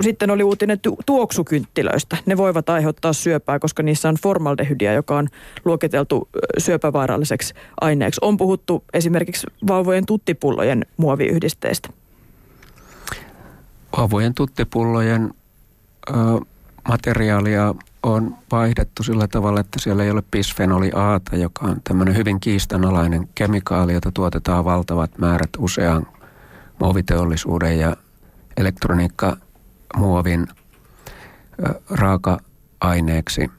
Sitten 0.00 0.30
oli 0.30 0.42
uutinen 0.42 0.80
tuoksukynttilöistä. 1.06 2.16
Ne 2.26 2.36
voivat 2.36 2.68
aiheuttaa 2.68 3.12
syöpää, 3.12 3.58
koska 3.58 3.82
niissä 3.82 4.08
on 4.08 4.16
formaldehydia, 4.22 4.92
joka 4.92 5.16
on 5.16 5.28
luokiteltu 5.64 6.28
syöpävaaralliseksi 6.58 7.54
aineeksi. 7.80 8.18
On 8.22 8.36
puhuttu 8.36 8.84
esimerkiksi 8.94 9.46
vauvojen 9.68 10.06
tuttipullojen 10.06 10.86
muoviyhdisteistä. 10.96 11.88
Vauvojen 13.96 14.34
tuttipullojen 14.34 15.30
materiaalia 16.88 17.74
on 18.02 18.34
vaihdettu 18.52 19.02
sillä 19.02 19.28
tavalla, 19.28 19.60
että 19.60 19.78
siellä 19.80 20.04
ei 20.04 20.10
ole 20.10 20.22
bisfenoli 20.30 20.90
A, 20.94 21.36
joka 21.36 21.66
on 21.66 21.80
tämmöinen 21.84 22.16
hyvin 22.16 22.40
kiistanalainen 22.40 23.28
kemikaali, 23.34 23.92
jota 23.92 24.10
tuotetaan 24.14 24.64
valtavat 24.64 25.18
määrät 25.18 25.50
usean 25.58 26.06
muoviteollisuuden 26.80 27.78
ja 27.78 27.96
elektroniikkamuovin 28.56 30.46
raaka-aineeksi. 31.90 33.50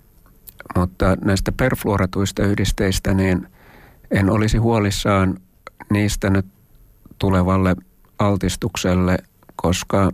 Mutta 0.75 1.18
näistä 1.25 1.51
perfluoratuista 1.51 2.44
yhdisteistä, 2.44 3.13
niin 3.13 3.48
en 4.12 4.30
olisi 4.30 4.58
huolissaan 4.58 5.38
niistä 5.89 6.30
nyt 6.30 6.46
tulevalle 7.20 7.75
altistukselle, 8.20 9.18
koska 9.56 10.12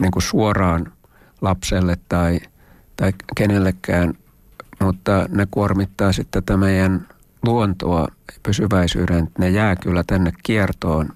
niin 0.00 0.10
kuin 0.12 0.22
suoraan 0.22 0.92
lapselle 1.44 1.96
tai, 2.08 2.40
tai 2.96 3.12
kenellekään, 3.36 4.14
mutta 4.80 5.26
ne 5.28 5.46
kuormittaa 5.50 6.12
sitten 6.12 6.42
tätä 6.42 6.56
meidän 6.56 7.06
luontoa 7.46 8.08
pysyväisyyden. 8.42 9.28
Ne 9.38 9.50
jää 9.50 9.76
kyllä 9.76 10.04
tänne 10.06 10.32
kiertoon 10.42 11.08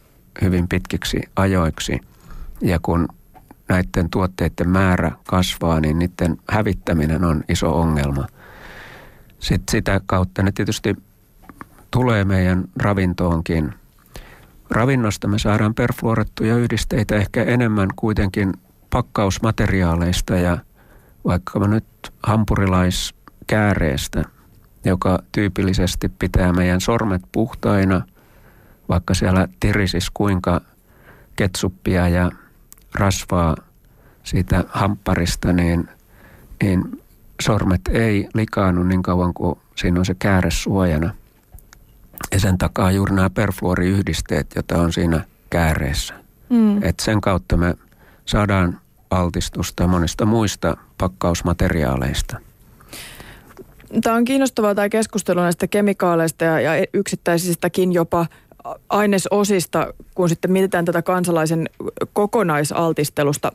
hyvin 0.42 0.68
pitkiksi 0.68 1.20
ajoiksi 1.37 2.00
ja 2.61 2.78
kun 2.82 3.08
näiden 3.68 4.11
tuotteiden 4.11 4.68
määrä 4.68 5.12
kasvaa, 5.26 5.80
niin 5.80 5.99
niiden 5.99 6.37
hävittäminen 6.50 7.25
on 7.25 7.44
iso 7.49 7.80
ongelma. 7.80 8.26
Sitten 9.38 9.70
sitä 9.70 10.00
kautta 10.06 10.42
ne 10.42 10.52
tietysti 10.52 10.97
tulee 11.90 12.25
meidän 12.25 12.64
ravintoonkin– 12.76 13.75
Ravinnosta 14.70 15.28
me 15.28 15.38
saadaan 15.38 15.75
perfluorattuja 15.75 16.56
yhdisteitä 16.56 17.16
ehkä 17.16 17.42
enemmän 17.42 17.88
kuitenkin 17.97 18.52
pakkausmateriaaleista 18.90 20.37
ja 20.37 20.59
vaikka 21.25 21.59
nyt 21.59 21.85
hampurilaiskääreestä, 22.23 24.25
joka 24.85 25.18
tyypillisesti 25.33 26.09
pitää 26.09 26.52
meidän 26.52 26.80
sormet 26.80 27.23
puhtaina, 27.33 28.02
vaikka 28.88 29.14
siellä 29.14 29.49
tirisis 29.61 30.11
kuinka 30.14 30.61
ketsuppia 31.37 32.09
ja 32.09 32.30
rasvaa 32.95 33.57
siitä 34.25 34.64
hampparista, 34.68 35.52
niin, 35.52 35.88
niin 36.62 37.02
sormet 37.42 37.80
ei 37.90 38.28
likaannu 38.35 38.83
niin 38.83 39.02
kauan 39.02 39.35
kuin 39.35 39.59
siinä 39.76 39.99
on 39.99 40.07
se 40.07 40.14
kääre 40.18 40.50
suojana– 40.50 41.14
ja 42.33 42.40
sen 42.40 42.59
takaa 42.59 42.90
juuri 42.90 43.14
nämä 43.14 43.30
perfluoriyhdisteet, 43.30 44.47
joita 44.54 44.78
on 44.78 44.92
siinä 44.92 45.25
kääreessä. 45.50 46.14
Mm. 46.49 46.83
Et 46.83 47.00
sen 47.00 47.21
kautta 47.21 47.57
me 47.57 47.75
saadaan 48.28 48.80
altistusta 49.11 49.87
monista 49.87 50.26
muista 50.26 50.76
pakkausmateriaaleista. 50.99 52.37
Tämä 54.02 54.16
on 54.16 54.25
kiinnostavaa 54.25 54.75
tämä 54.75 54.88
keskustelu 54.88 55.40
näistä 55.40 55.66
kemikaaleista 55.66 56.44
ja, 56.44 56.61
ja 56.61 56.87
yksittäisistäkin 56.94 57.92
jopa 57.92 58.26
ainesosista, 58.88 59.94
kun 60.14 60.28
sitten 60.28 60.52
mietitään 60.52 60.85
tätä 60.85 61.02
kansalaisen 61.02 61.68
kokonaisaltistelusta 62.12 63.52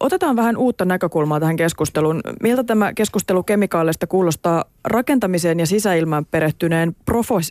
Otetaan 0.00 0.36
vähän 0.36 0.56
uutta 0.56 0.84
näkökulmaa 0.84 1.40
tähän 1.40 1.56
keskusteluun. 1.56 2.20
Miltä 2.42 2.64
tämä 2.64 2.92
keskustelu 2.94 3.42
kemikaaleista 3.42 4.06
kuulostaa 4.06 4.64
rakentamiseen 4.84 5.60
ja 5.60 5.66
sisäilmaan 5.66 6.26
perehtyneen 6.30 6.96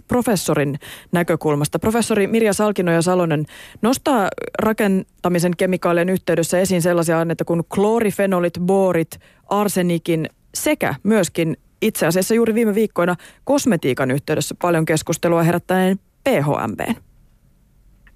professorin 0.07 0.79
näkökulmasta? 1.11 1.79
Professori 1.79 2.27
Mirja 2.27 2.53
Salkino 2.53 2.91
ja 2.91 3.01
Salonen 3.01 3.45
nostaa 3.81 4.27
rakentamisen 4.59 5.53
kemikaalien 5.57 6.09
yhteydessä 6.09 6.59
esiin 6.59 6.81
sellaisia 6.81 7.19
aineita 7.19 7.45
kuin 7.45 7.61
kloorifenolit, 7.75 8.53
boorit, 8.59 9.19
arsenikin 9.49 10.29
sekä 10.53 10.95
myöskin 11.03 11.57
itse 11.81 12.07
asiassa 12.07 12.33
juuri 12.33 12.53
viime 12.53 12.75
viikkoina 12.75 13.15
kosmetiikan 13.43 14.11
yhteydessä 14.11 14.55
paljon 14.61 14.85
keskustelua 14.85 15.43
herättäneen 15.43 15.99
PHMB. 16.23 16.79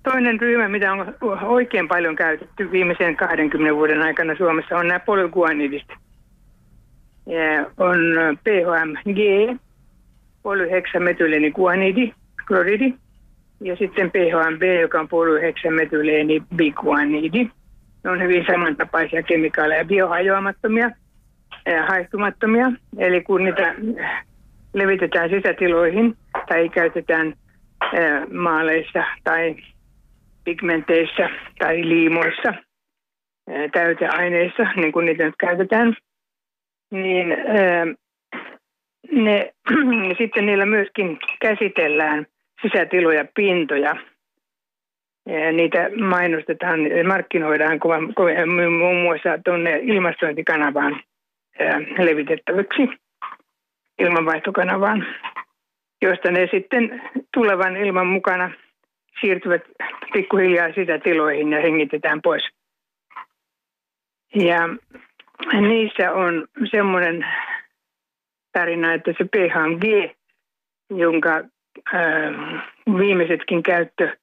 Toinen 0.04 0.40
ryhmä, 0.40 0.70
mitä 0.70 0.92
on 0.94 1.16
oikein 1.44 1.88
paljon 1.88 2.16
käytetty 2.16 2.72
viimeisen 2.72 3.16
20 3.16 3.76
vuoden 3.76 4.02
aikana 4.02 4.36
Suomessa, 4.36 4.78
on 4.78 4.88
nämä 4.88 5.00
polyguanidit. 5.00 5.88
Ja 7.26 7.66
on 7.78 8.00
PHMG, 8.44 9.58
polyheksametyleeniguanidi, 10.44 12.14
kloridi, 12.48 12.94
ja 13.62 13.76
sitten 13.76 14.12
PHMB, 14.12 14.62
joka 14.82 15.00
on 15.00 15.08
polyheksametyleeni 15.08 16.44
biguanidi. 16.56 17.50
Ne 18.04 18.10
on 18.10 18.22
hyvin 18.22 18.46
samantapaisia 18.52 19.24
kemikaaleja, 19.24 19.86
biohajoamattomia 19.86 20.92
ja 21.66 21.86
haihtumattomia. 21.86 22.72
Eli 22.98 23.22
kun 23.22 23.44
niitä 23.44 23.76
levitetään 24.74 25.30
sisätiloihin 25.30 26.18
tai 26.48 26.70
käytetään 26.70 27.34
maaleissa 28.34 29.04
tai 29.24 29.56
pigmenteissä 30.44 31.30
tai 31.60 31.90
liimoissa, 31.90 32.54
täyteaineissa, 33.72 34.64
niin 34.76 34.92
kuin 34.92 35.06
niitä 35.06 35.26
nyt 35.26 35.36
käytetään, 35.40 35.96
niin 36.92 37.28
ne, 39.12 39.54
sitten 40.18 40.46
niillä 40.46 40.66
myöskin 40.66 41.20
käsitellään 41.42 42.26
sisätiloja, 42.62 43.26
pintoja. 43.36 43.96
Ja 45.26 45.52
niitä 45.52 45.90
mainostetaan, 46.00 46.80
markkinoidaan 47.08 47.80
muun 48.80 49.02
muassa 49.02 49.30
tuonne 49.46 49.80
ilmastointikanavaan 49.84 51.02
levitettäväksi 51.98 52.90
ilmanvaihtokanavaan, 54.00 55.06
josta 56.02 56.32
ne 56.32 56.48
sitten 56.52 57.02
tulevan 57.34 57.78
ilman 57.78 58.08
mukana 58.08 58.52
siirtyvät 59.22 59.62
pikkuhiljaa 60.14 60.74
sitä 60.74 61.00
tiloihin 61.00 61.52
ja 61.52 61.62
hengitetään 61.62 62.22
pois. 62.22 62.44
Ja 64.36 64.70
niissä 65.62 66.12
on 66.12 66.48
semmoinen 66.72 67.26
tarina, 68.52 68.94
että 68.94 69.14
se 69.18 69.24
PHG, 69.24 70.16
jonka 70.90 71.44
äh, 71.94 72.64
viimeisetkin 72.98 73.64
käyttö 73.64 74.18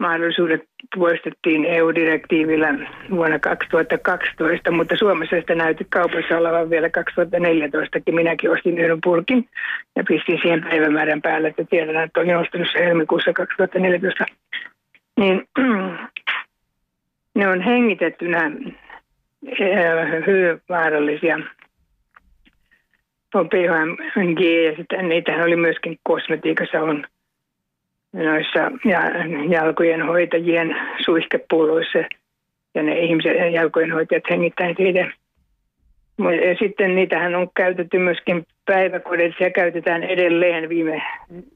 mahdollisuudet 0.00 0.60
poistettiin 0.96 1.64
EU-direktiivillä 1.64 2.74
vuonna 3.10 3.38
2012, 3.38 4.70
mutta 4.70 4.96
Suomessa 4.96 5.36
sitä 5.36 5.54
näytti 5.54 5.86
kaupassa 5.90 6.38
olevan 6.38 6.70
vielä 6.70 6.90
2014. 6.90 7.98
Minäkin 8.10 8.50
ostin 8.50 8.78
yhden 8.78 8.98
purkin 9.04 9.48
ja 9.96 10.04
pistin 10.08 10.38
siihen 10.42 10.62
päivämäärän 10.62 11.22
päälle, 11.22 11.48
että 11.48 11.64
tiedän, 11.64 12.04
että 12.04 12.20
olin 12.20 12.36
ostanut 12.36 12.68
se 12.72 12.84
helmikuussa 12.84 13.32
2014. 13.32 14.24
Niin 15.16 15.48
ne 17.38 17.48
on 17.48 17.60
hengitettynä 17.60 18.52
eh, 19.58 20.26
hyvin 20.26 20.62
vaarallisia 20.68 21.38
on 23.34 23.48
PHMG 23.48 24.40
ja 24.40 24.76
sitten 24.76 25.08
niitähän 25.08 25.46
oli 25.46 25.56
myöskin 25.56 25.98
kosmetiikassa 26.02 26.80
on 26.80 27.04
noissa 28.12 28.58
ja, 28.84 29.00
jalkojen 29.48 30.06
hoitajien 30.06 30.76
suihkepulloissa 31.04 31.98
ja 32.74 32.82
ne 32.82 32.98
ihmiset, 32.98 33.52
jalkojen 33.52 33.92
hoitajat 33.92 34.24
hengittävät 34.30 34.80
itse. 34.80 35.06
Ja 36.18 36.56
sitten 36.58 36.94
niitähän 36.94 37.34
on 37.34 37.48
käytetty 37.56 37.98
myöskin 37.98 38.46
päiväkodeissa 38.66 39.44
ja 39.44 39.50
käytetään 39.50 40.02
edelleen 40.02 40.68
viime, 40.68 41.02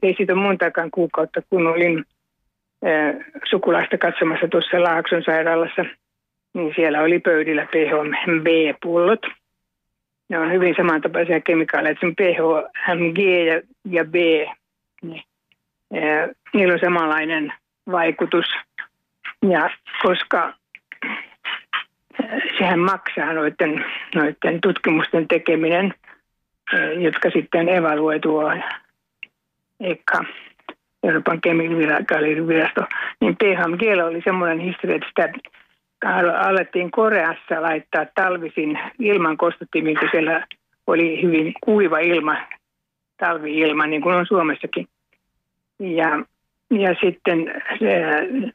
ei 0.02 0.14
siitä 0.16 0.34
montakaan 0.34 0.90
kuukautta, 0.90 1.42
kun 1.50 1.66
olin 1.66 2.04
äh, 2.86 3.14
sukulaista 3.50 3.98
katsomassa 3.98 4.48
tuossa 4.48 4.82
Laakson 4.82 5.22
sairaalassa, 5.24 5.84
niin 6.54 6.72
siellä 6.76 7.02
oli 7.02 7.18
pöydillä 7.18 7.66
PHMB-pullot. 7.66 9.26
Ne 10.28 10.38
on 10.38 10.52
hyvin 10.52 10.74
samantapaisia 10.76 11.40
kemikaaleja, 11.40 11.96
se 12.00 12.06
on 12.06 12.16
PHMG 12.16 13.18
ja, 13.18 13.60
ja 13.90 14.04
B. 14.04 14.14
Niin 15.02 15.22
niillä 16.54 16.74
on 16.74 16.80
samanlainen 16.80 17.52
vaikutus. 17.90 18.46
Ja 19.48 19.70
koska 20.02 20.54
sehän 22.58 22.78
maksaa 22.78 23.32
noiden, 23.32 23.84
noiden 24.14 24.60
tutkimusten 24.60 25.28
tekeminen, 25.28 25.94
jotka 26.98 27.30
sitten 27.30 27.68
evaluoi 27.68 28.20
tuo 28.20 28.52
EKA, 29.80 30.24
Euroopan 31.02 31.40
kemikaalivirasto, 31.40 32.84
niin 33.20 33.36
PHMG 33.36 33.82
oli 34.04 34.22
semmoinen 34.24 34.58
historia, 34.58 34.96
että 34.96 35.08
sitä 35.08 35.32
alettiin 36.38 36.90
Koreassa 36.90 37.62
laittaa 37.62 38.06
talvisin 38.14 38.78
ilman 38.98 39.36
kostuttimia, 39.36 39.98
kun 40.00 40.08
siellä 40.10 40.46
oli 40.86 41.22
hyvin 41.22 41.54
kuiva 41.64 41.98
ilma, 41.98 42.36
talvi-ilma, 43.16 43.86
niin 43.86 44.02
kuin 44.02 44.14
on 44.14 44.26
Suomessakin. 44.26 44.88
Ja, 45.78 46.24
ja 46.70 46.94
sitten 47.04 47.62
se, 47.78 48.04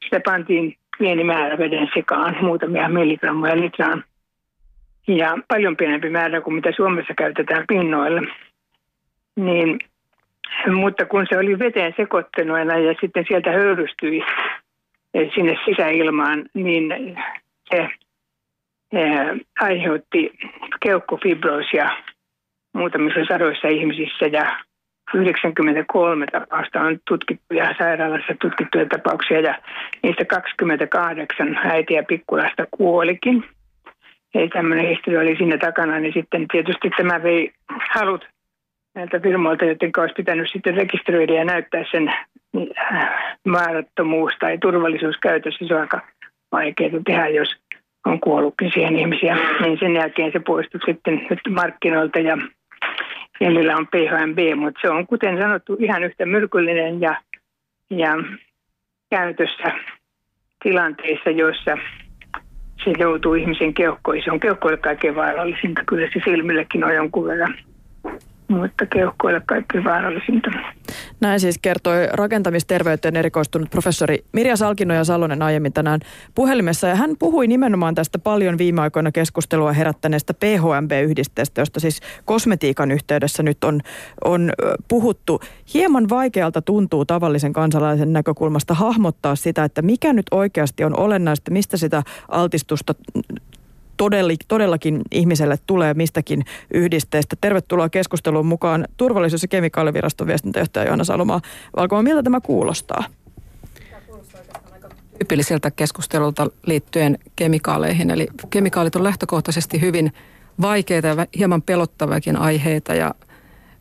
se 0.10 0.20
pantiin 0.20 0.78
pieni 1.00 1.24
määrä 1.24 1.58
veden 1.58 1.90
sekaan, 1.94 2.38
muutamia 2.42 2.90
milligrammoja 2.90 3.56
litraan. 3.56 4.04
Ja 5.08 5.38
paljon 5.48 5.78
pienempi 5.78 6.10
määrä 6.10 6.42
kuin 6.42 6.54
mitä 6.54 6.72
Suomessa 6.76 7.14
käytetään 7.18 7.66
pinnoille. 7.68 8.22
Niin, 9.36 9.80
mutta 10.72 11.06
kun 11.06 11.26
se 11.30 11.38
oli 11.38 11.60
veteen 11.60 11.94
sekoittenuena 11.98 12.78
ja 12.78 12.96
sitten 13.02 13.26
sieltä 13.28 13.52
höyrystyi 13.52 14.22
sinne 15.36 15.58
sisäilmaan, 15.66 16.46
niin 16.54 17.18
se, 17.70 17.90
se 18.92 19.00
aiheutti 19.62 20.32
keuhkofibroosia 20.80 21.90
muutamissa 22.74 23.20
sadoissa 23.28 23.68
ihmisissä 23.68 24.26
ja 24.26 24.60
93 25.14 26.26
tapausta 26.26 26.82
on 26.82 27.00
tutkittuja 27.08 27.76
sairaalassa 27.78 28.34
tutkittuja 28.42 28.86
tapauksia 28.86 29.40
ja 29.40 29.56
niistä 30.04 30.26
28 30.26 31.60
äitiä 31.64 32.04
pikkulasta 32.04 32.68
kuolikin. 32.72 33.44
Ei 34.36 34.50
tämmöinen 34.50 34.88
historia 34.88 35.20
oli 35.20 35.36
siinä 35.38 35.58
takana, 35.58 36.00
niin 36.00 36.14
sitten 36.14 36.48
tietysti 36.48 36.90
tämä 36.98 37.24
vei 37.24 37.52
halut 37.96 38.28
näiltä 38.96 39.20
firmoilta, 39.20 39.66
joiden 39.66 39.92
olisi 39.98 40.14
pitänyt 40.14 40.50
sitten 40.52 40.76
rekisteröidä 40.76 41.34
ja 41.34 41.46
näyttää 41.46 41.84
sen 41.92 42.14
vaarattomuus 43.52 44.34
tai 44.40 44.58
turvallisuus 44.58 45.18
käytössä. 45.18 45.66
Se 45.68 45.76
on 45.76 45.82
aika 45.82 46.02
vaikeaa 46.52 46.92
tehdä, 47.06 47.28
jos 47.28 47.50
on 48.06 48.20
kuollutkin 48.20 48.72
siihen 48.74 49.00
ihmisiä. 49.00 49.38
Niin 49.62 49.80
sen 49.80 49.96
jälkeen 49.96 50.32
se 50.32 50.40
poistui 50.40 50.80
sitten 50.86 51.28
nyt 51.30 51.40
markkinoilta 51.50 52.20
ja 52.20 52.38
jäljellä 53.40 53.78
on 53.78 53.88
PHMB, 53.88 54.40
mutta 54.56 54.80
se 54.82 54.90
on 54.90 55.08
kuten 55.08 55.38
sanottu 55.38 55.78
ihan 55.80 56.04
yhtä 56.04 56.26
myrkyllinen 56.26 57.02
ja, 57.02 57.22
ja 57.90 58.16
käytössä 59.10 59.72
tilanteissa, 60.64 61.30
joissa 61.30 61.78
se 62.84 62.94
joutuu 62.98 63.34
ihmisen 63.34 63.74
keuhkoihin. 63.74 64.24
Se 64.24 64.32
on 64.32 64.40
keuhkoille 64.40 64.78
kaikkein 64.78 65.16
vaarallisinta. 65.16 65.82
Kyllä 65.88 66.08
se 66.14 66.22
silmillekin 66.26 66.84
on 66.84 66.96
jonkun 66.96 67.28
verran 67.28 67.56
mutta 68.50 68.86
keuhkoille 68.86 69.42
kaikkein 69.46 69.84
vaarallisinta. 69.84 70.50
Näin 71.20 71.40
siis 71.40 71.58
kertoi 71.62 72.08
rakentamisterveyteen 72.14 73.16
erikoistunut 73.16 73.70
professori 73.70 74.26
Mirja 74.32 74.58
Salkino 74.58 74.94
ja 74.94 75.04
Salonen 75.04 75.42
aiemmin 75.42 75.74
tänään 75.74 76.00
puhelimessa. 76.36 76.88
Ja 76.88 76.96
hän 76.96 77.16
puhui 77.20 77.48
nimenomaan 77.48 77.96
tästä 77.96 78.20
paljon 78.20 78.58
viime 78.58 78.82
aikoina 78.82 79.12
keskustelua 79.12 79.74
herättäneestä 79.74 80.34
PHMB-yhdisteestä, 80.34 81.62
josta 81.62 81.80
siis 81.80 82.02
kosmetiikan 82.26 82.92
yhteydessä 82.92 83.44
nyt 83.44 83.64
on, 83.64 83.82
on 84.24 84.52
puhuttu. 84.88 85.40
Hieman 85.74 86.10
vaikealta 86.10 86.62
tuntuu 86.62 87.06
tavallisen 87.06 87.54
kansalaisen 87.54 88.14
näkökulmasta 88.14 88.74
hahmottaa 88.74 89.36
sitä, 89.36 89.64
että 89.64 89.82
mikä 89.82 90.14
nyt 90.14 90.26
oikeasti 90.32 90.84
on 90.84 91.00
olennaista, 91.00 91.52
mistä 91.52 91.78
sitä 91.78 92.04
altistusta 92.28 92.96
todellakin 94.48 95.02
ihmiselle 95.12 95.58
tulee 95.68 95.94
mistäkin 95.94 96.46
yhdisteestä. 96.74 97.36
Tervetuloa 97.42 97.90
keskusteluun 97.90 98.46
mukaan 98.46 98.88
turvallisuus- 98.98 99.42
ja 99.42 99.48
kemikaaliviraston 99.48 100.28
viestintäjohtaja 100.28 100.86
Johanna 100.86 101.04
Salomaa. 101.04 101.42
Valkoma, 101.76 102.04
miltä 102.04 102.24
tämä 102.24 102.42
kuulostaa? 102.42 103.04
tyypilliseltä 105.30 105.72
keskustelulta 105.72 106.48
liittyen 106.66 107.18
kemikaaleihin. 107.36 108.10
Eli 108.10 108.28
kemikaalit 108.50 108.96
on 108.96 109.04
lähtökohtaisesti 109.04 109.82
hyvin 109.82 110.14
vaikeita 110.62 111.08
ja 111.08 111.26
hieman 111.38 111.62
pelottavakin 111.62 112.38
aiheita 112.38 112.94
ja 112.94 113.14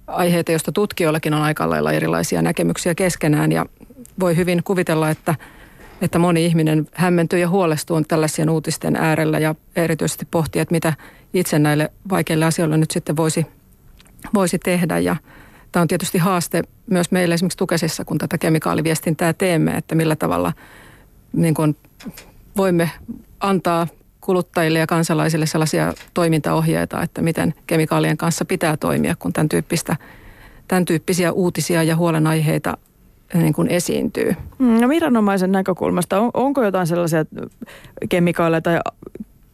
aiheita, 0.07 0.52
joista 0.52 0.72
tutkijoillakin 0.72 1.35
on 1.35 1.42
aika 1.42 1.70
lailla 1.70 1.92
erilaisia 1.92 2.42
näkemyksiä 2.42 2.94
keskenään 2.94 3.52
ja 3.52 3.66
voi 4.20 4.37
hyvin 4.37 4.62
kuvitella, 4.64 5.11
että, 5.11 5.35
että 6.00 6.18
moni 6.18 6.46
ihminen 6.46 6.87
hämmentyy 6.92 7.38
ja 7.38 7.48
huolestuu 7.48 8.02
tällaisien 8.08 8.50
uutisten 8.50 8.96
äärellä 8.96 9.38
ja 9.38 9.54
erityisesti 9.76 10.28
pohtii, 10.30 10.62
että 10.62 10.74
mitä 10.74 10.92
itse 11.34 11.58
näille 11.58 11.92
vaikeille 12.11 12.44
asioille 12.44 12.76
nyt 12.76 12.90
sitten 12.90 13.16
voisi, 13.16 13.46
voisi 14.34 14.58
tehdä. 14.58 14.98
Ja 14.98 15.16
Tämä 15.72 15.82
on 15.82 15.88
tietysti 15.88 16.18
haaste 16.18 16.62
myös 16.90 17.11
meille 17.11 17.34
esimerkiksi 17.34 17.58
Tukesissa, 17.58 18.04
kun 18.04 18.18
tätä 18.18 18.38
kemikaaliviestintää 18.38 19.32
teemme, 19.32 19.76
että 19.76 19.94
millä 19.94 20.16
tavalla 20.16 20.52
niin 21.32 21.54
kuin 21.54 21.76
voimme 22.56 22.90
antaa 23.40 23.87
kuluttajille 24.20 24.78
ja 24.78 24.87
kansalaisille 24.87 25.46
sellaisia 25.46 25.92
toimintaohjeita, 26.14 27.02
että 27.02 27.22
miten 27.22 27.54
kemikaalien 27.66 28.16
kanssa 28.16 28.44
pitää 28.44 28.76
toimia, 28.76 29.16
kun 29.18 29.32
tämän, 29.32 29.48
tyyppistä, 29.48 29.96
tämän 30.68 30.84
tyyppisiä 30.84 31.32
uutisia 31.32 31.82
ja 31.82 31.96
huolenaiheita 31.96 32.76
niin 33.34 33.52
kuin 33.52 33.68
esiintyy. 33.68 34.36
Mm, 34.58 34.80
no 34.80 34.88
viranomaisen 34.88 35.52
näkökulmasta, 35.52 36.20
on, 36.20 36.30
onko 36.34 36.64
jotain 36.64 36.86
sellaisia 36.86 37.24
kemikaaleja 38.08 38.60
tai 38.60 38.80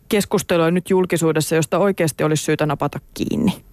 keskustelua 0.08 0.70
nyt 0.70 0.90
julkisuudessa, 0.90 1.54
josta 1.54 1.78
oikeasti 1.78 2.24
olisi 2.24 2.44
syytä 2.44 2.66
napata 2.66 3.00
kiinni? 3.14 3.64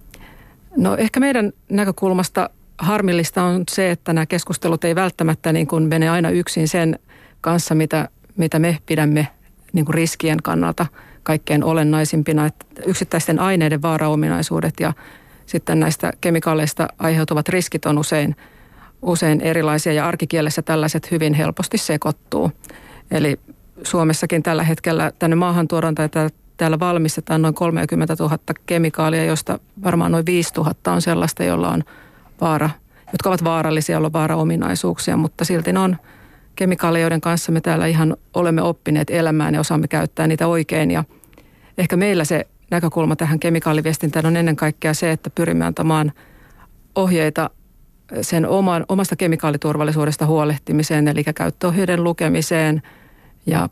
No 0.78 0.96
ehkä 0.98 1.20
meidän 1.20 1.54
näkökulmasta 1.70 2.50
harmillista 2.78 3.44
on 3.44 3.64
se, 3.72 3.92
että 3.92 4.14
nämä 4.14 4.26
keskustelut 4.26 4.84
ei 4.84 4.96
välttämättä 4.96 5.54
niin 5.54 5.68
kuin 5.68 5.84
mene 5.84 6.10
aina 6.10 6.30
yksin 6.30 6.68
sen 6.68 7.00
kanssa, 7.42 7.76
mitä, 7.76 8.10
mitä 8.38 8.60
me 8.60 8.78
pidämme 8.86 9.28
niin 9.74 9.86
kuin 9.86 9.94
riskien 9.94 10.42
kannalta 10.44 10.86
kaikkein 11.24 11.64
olennaisimpina. 11.64 12.46
Että 12.46 12.66
yksittäisten 12.86 13.40
aineiden 13.40 13.82
vaaraominaisuudet 13.82 14.74
ja 14.80 14.94
sitten 15.46 15.80
näistä 15.80 16.14
kemikaaleista 16.22 16.88
aiheutuvat 17.00 17.50
riskit 17.50 17.86
on 17.86 17.98
usein, 17.98 18.36
usein 19.02 19.42
erilaisia 19.42 19.94
ja 19.94 20.08
arkikielessä 20.08 20.62
tällaiset 20.62 21.12
hyvin 21.12 21.34
helposti 21.34 21.78
sekoittuu. 21.78 22.52
Eli 23.12 23.40
Suomessakin 23.84 24.44
tällä 24.44 24.64
hetkellä 24.64 25.12
tänne 25.20 25.36
maahantuodaan 25.36 25.96
tai 25.96 26.10
täällä 26.58 26.80
valmistetaan 26.80 27.42
noin 27.42 27.54
30 27.54 28.16
000 28.20 28.38
kemikaalia, 28.66 29.26
josta 29.26 29.60
varmaan 29.84 30.12
noin 30.12 30.26
5 30.26 30.54
000 30.58 30.74
on 30.88 31.02
sellaista, 31.02 31.44
jolla 31.44 31.70
on 31.70 31.84
vaara, 32.42 32.70
jotka 33.12 33.30
ovat 33.30 33.44
vaarallisia, 33.44 33.94
joilla 33.94 34.08
on 34.08 34.14
vaaraominaisuuksia, 34.14 35.18
mutta 35.18 35.46
silti 35.46 35.74
ne 35.74 35.80
on 35.80 35.98
kemikaaleja, 36.56 37.04
joiden 37.04 37.22
kanssa 37.22 37.52
me 37.52 37.62
täällä 37.62 37.88
ihan 37.88 38.18
olemme 38.34 38.62
oppineet 38.62 39.10
elämään 39.10 39.54
ja 39.54 39.60
osaamme 39.60 39.88
käyttää 39.88 40.28
niitä 40.28 40.48
oikein. 40.48 40.92
Ja 40.92 41.04
ehkä 41.78 41.98
meillä 41.98 42.26
se 42.26 42.48
näkökulma 42.72 43.16
tähän 43.16 43.40
kemikaaliviestintään 43.40 44.26
on 44.26 44.38
ennen 44.38 44.56
kaikkea 44.56 44.94
se, 44.94 45.12
että 45.12 45.30
pyrimme 45.30 45.66
antamaan 45.66 46.12
ohjeita 46.96 47.50
sen 48.22 48.48
oman, 48.48 48.86
omasta 48.90 49.16
kemikaaliturvallisuudesta 49.16 50.26
huolehtimiseen, 50.26 51.08
eli 51.08 51.24
käyttöohjeiden 51.24 52.04
lukemiseen 52.04 52.82
ja 53.46 53.70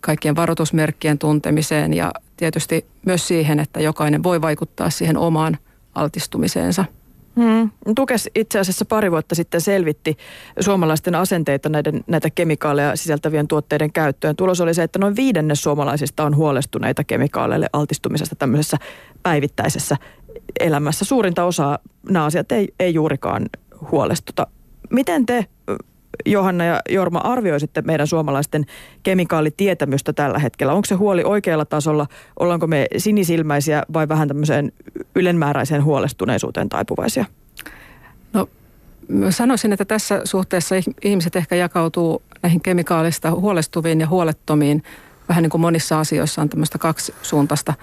kaikkien 0.00 0.36
varoitusmerkkien 0.36 1.18
tuntemiseen 1.18 1.94
ja 1.94 2.12
tietysti 2.36 2.86
myös 3.06 3.28
siihen, 3.28 3.60
että 3.60 3.80
jokainen 3.80 4.22
voi 4.22 4.40
vaikuttaa 4.40 4.90
siihen 4.90 5.16
omaan 5.16 5.58
altistumiseensa. 5.94 6.84
Hmm. 7.40 7.70
Tukes 7.96 8.30
itse 8.34 8.58
asiassa 8.58 8.84
pari 8.84 9.10
vuotta 9.10 9.34
sitten 9.34 9.60
selvitti 9.60 10.16
suomalaisten 10.60 11.14
asenteita 11.14 11.68
näiden, 11.68 12.04
näitä 12.06 12.30
kemikaaleja 12.30 12.96
sisältävien 12.96 13.48
tuotteiden 13.48 13.92
käyttöön. 13.92 14.36
Tulos 14.36 14.60
oli 14.60 14.74
se, 14.74 14.82
että 14.82 14.98
noin 14.98 15.16
viidennes 15.16 15.62
suomalaisista 15.62 16.24
on 16.24 16.36
huolestuneita 16.36 17.04
kemikaaleille 17.04 17.68
altistumisesta 17.72 18.36
tämmöisessä 18.36 18.76
päivittäisessä 19.22 19.96
elämässä. 20.60 21.04
Suurinta 21.04 21.44
osaa 21.44 21.78
nämä 22.10 22.24
asiat 22.24 22.52
ei, 22.52 22.68
ei 22.80 22.94
juurikaan 22.94 23.46
huolestuta. 23.90 24.46
Miten 24.90 25.26
te 25.26 25.46
Johanna 26.26 26.64
ja 26.64 26.80
Jorma, 26.88 27.18
arvioisitte 27.18 27.82
meidän 27.82 28.06
suomalaisten 28.06 28.64
kemikaalitietämystä 29.02 30.12
tällä 30.12 30.38
hetkellä? 30.38 30.72
Onko 30.72 30.86
se 30.86 30.94
huoli 30.94 31.24
oikealla 31.24 31.64
tasolla? 31.64 32.06
Ollaanko 32.40 32.66
me 32.66 32.86
sinisilmäisiä 32.96 33.82
vai 33.92 34.08
vähän 34.08 34.28
tämmöiseen 34.28 34.72
ylenmääräiseen 35.14 35.84
huolestuneisuuteen 35.84 36.68
taipuvaisia? 36.68 37.24
No 38.32 38.48
sanoisin, 39.30 39.72
että 39.72 39.84
tässä 39.84 40.20
suhteessa 40.24 40.74
ihmiset 41.04 41.36
ehkä 41.36 41.56
jakautuu 41.56 42.22
näihin 42.42 42.60
kemikaalista 42.60 43.30
huolestuviin 43.30 44.00
ja 44.00 44.08
huolettomiin. 44.08 44.82
Vähän 45.28 45.42
niin 45.42 45.50
kuin 45.50 45.60
monissa 45.60 46.00
asioissa 46.00 46.42
on 46.42 46.48
tämmöistä 46.48 46.78
kaksisuuntaista 46.78 47.74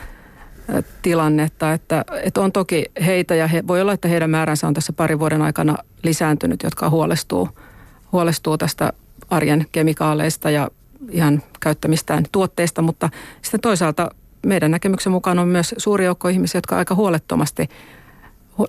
tilannetta, 1.02 1.74
että, 1.74 2.06
että 2.24 2.42
on 2.42 2.52
toki 2.52 2.86
heitä 3.06 3.36
ja 3.36 3.48
he, 3.48 3.64
voi 3.68 3.82
olla, 3.82 3.94
että 3.94 4.08
heidän 4.08 4.30
määränsä 4.30 4.68
on 4.68 4.74
tässä 4.74 4.94
parin 4.94 5.20
vuoden 5.20 5.42
aikana 5.42 5.78
lisääntynyt, 6.04 6.64
jotka 6.64 6.90
huolestuu– 6.90 7.50
huolestuu 8.14 8.58
tästä 8.58 8.94
arjen 9.30 9.66
kemikaaleista 9.72 10.50
ja 10.50 10.70
ihan 11.10 11.44
käyttämistään 11.60 12.26
tuotteista, 12.32 12.82
mutta 12.82 13.10
sitten 13.42 13.62
toisaalta 13.62 14.10
meidän 14.46 14.72
näkemyksen 14.72 15.12
mukaan 15.12 15.40
on 15.40 15.48
myös 15.48 15.76
suuri 15.78 16.06
joukko 16.06 16.28
ihmisiä, 16.28 16.58
jotka 16.58 16.78
aika 16.78 16.96
huolettomasti 16.96 17.70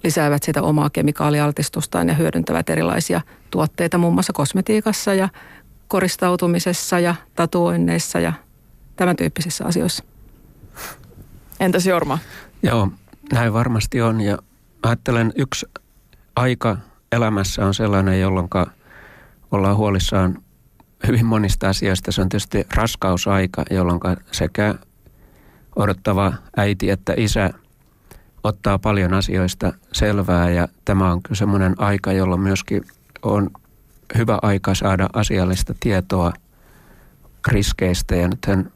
lisäävät 0.04 0.42
sitä 0.42 0.62
omaa 0.62 0.90
kemikaalialtistustaan 0.90 2.08
ja 2.08 2.14
hyödyntävät 2.14 2.70
erilaisia 2.70 3.20
tuotteita 3.50 3.98
muun 3.98 4.14
muassa 4.14 4.32
kosmetiikassa 4.32 5.14
ja 5.14 5.28
koristautumisessa 5.88 6.98
ja 6.98 7.14
tatuoinneissa 7.34 8.20
ja 8.20 8.32
tämän 8.96 9.16
tyyppisissä 9.16 9.64
asioissa. 9.64 10.04
Entäs 11.64 11.86
Jorma? 11.86 12.18
Joo, 12.62 12.88
näin 13.32 13.52
varmasti 13.52 14.02
on 14.02 14.20
ja 14.20 14.38
ajattelen 14.82 15.32
yksi 15.36 15.66
aika 16.36 16.76
elämässä 17.12 17.66
on 17.66 17.74
sellainen, 17.74 18.20
jolloin– 18.20 18.48
ollaan 19.54 19.76
huolissaan 19.76 20.38
hyvin 21.06 21.26
monista 21.26 21.68
asioista. 21.68 22.12
Se 22.12 22.22
on 22.22 22.28
tietysti 22.28 22.66
raskausaika, 22.74 23.64
jolloin 23.70 24.00
sekä 24.32 24.74
odottava 25.76 26.32
äiti 26.56 26.90
että 26.90 27.14
isä 27.16 27.50
ottaa 28.42 28.78
paljon 28.78 29.14
asioista 29.14 29.72
selvää 29.92 30.50
ja 30.50 30.68
tämä 30.84 31.12
on 31.12 31.22
kyllä 31.22 31.36
semmoinen 31.36 31.74
aika, 31.78 32.12
jolloin 32.12 32.40
myöskin 32.40 32.82
on 33.22 33.50
hyvä 34.18 34.38
aika 34.42 34.74
saada 34.74 35.08
asiallista 35.12 35.74
tietoa 35.80 36.32
riskeistä 37.48 38.16
ja 38.16 38.28
nythän 38.28 38.70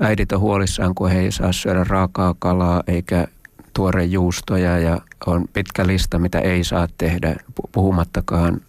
äidit 0.00 0.32
on 0.32 0.40
huolissaan, 0.40 0.94
kun 0.94 1.10
he 1.10 1.20
ei 1.20 1.32
saa 1.32 1.52
syödä 1.52 1.84
raakaa 1.84 2.34
kalaa 2.38 2.82
eikä 2.86 3.28
tuore 3.74 4.04
juustoja 4.04 4.78
ja 4.78 5.00
on 5.26 5.48
pitkä 5.52 5.86
lista, 5.86 6.18
mitä 6.18 6.38
ei 6.38 6.64
saa 6.64 6.88
tehdä, 6.98 7.36
puhumattakaan 7.72 8.60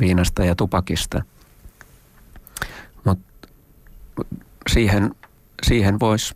viinasta 0.00 0.44
ja 0.44 0.54
tupakista. 0.54 1.22
Mutta 3.04 3.48
siihen, 4.70 5.14
siihen 5.62 6.00
voisi 6.00 6.34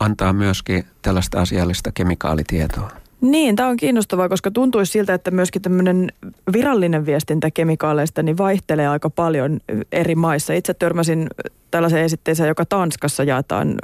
antaa 0.00 0.32
myöskin 0.32 0.86
tällaista 1.02 1.40
asiallista 1.40 1.92
kemikaalitietoa. 1.92 2.90
Niin, 3.20 3.56
tämä 3.56 3.68
on 3.68 3.76
kiinnostavaa, 3.76 4.28
koska 4.28 4.50
tuntuisi 4.50 4.92
siltä, 4.92 5.14
että 5.14 5.30
myöskin 5.30 5.62
tämmöinen 5.62 6.12
virallinen 6.52 7.06
viestintä 7.06 7.50
kemikaaleista 7.50 8.22
niin 8.22 8.38
vaihtelee 8.38 8.88
aika 8.88 9.10
paljon 9.10 9.60
eri 9.92 10.14
maissa. 10.14 10.52
Itse 10.52 10.74
törmäsin 10.74 11.26
tällaisen 11.70 12.02
esitteeseen, 12.02 12.48
joka 12.48 12.64
Tanskassa 12.64 13.24
jaetaan 13.24 13.74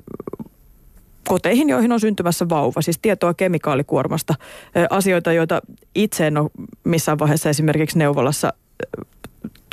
koteihin, 1.29 1.69
joihin 1.69 1.93
on 1.93 2.01
syntymässä 2.01 2.49
vauva, 2.49 2.83
siis 2.83 2.99
tietoa 3.03 3.35
kemikaalikuormasta. 3.35 4.35
Asioita, 4.91 5.33
joita 5.33 5.63
itse 5.95 6.27
en 6.27 6.37
ole 6.37 6.51
missään 6.85 7.19
vaiheessa 7.19 7.51
esimerkiksi 7.51 7.99
neuvolassa 7.99 8.53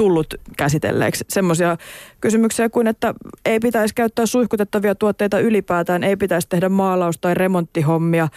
tullut 0.01 0.33
käsitelleeksi. 0.57 1.25
Semmoisia 1.29 1.77
kysymyksiä 2.21 2.69
kuin, 2.69 2.87
että 2.87 3.13
ei 3.45 3.59
pitäisi 3.59 3.95
käyttää 3.95 4.25
suihkutettavia 4.25 4.95
tuotteita 4.95 5.39
ylipäätään, 5.39 6.03
ei 6.03 6.15
pitäisi 6.15 6.49
tehdä 6.49 6.69
maalaus- 6.69 7.17
tai 7.17 7.33
remonttihommia, 7.33 8.27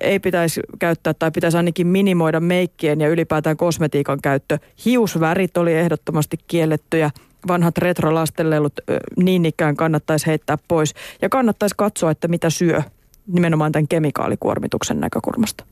ei 0.00 0.18
pitäisi 0.18 0.60
käyttää 0.78 1.14
tai 1.14 1.30
pitäisi 1.30 1.56
ainakin 1.56 1.86
minimoida 1.86 2.40
meikkien 2.40 3.00
ja 3.00 3.08
ylipäätään 3.08 3.56
kosmetiikan 3.56 4.18
käyttö. 4.22 4.58
Hiusvärit 4.84 5.56
oli 5.56 5.74
ehdottomasti 5.74 6.36
kiellettyjä 6.46 7.10
vanhat 7.48 7.78
retrolastenlelut 7.78 8.72
niin 9.16 9.46
ikään 9.46 9.76
kannattaisi 9.76 10.26
heittää 10.26 10.58
pois. 10.68 10.94
Ja 11.22 11.28
kannattaisi 11.28 11.74
katsoa, 11.78 12.10
että 12.10 12.28
mitä 12.28 12.50
syö 12.50 12.82
nimenomaan 13.26 13.72
tämän 13.72 13.88
kemikaalikuormituksen 13.88 15.00
näkökulmasta. 15.00 15.64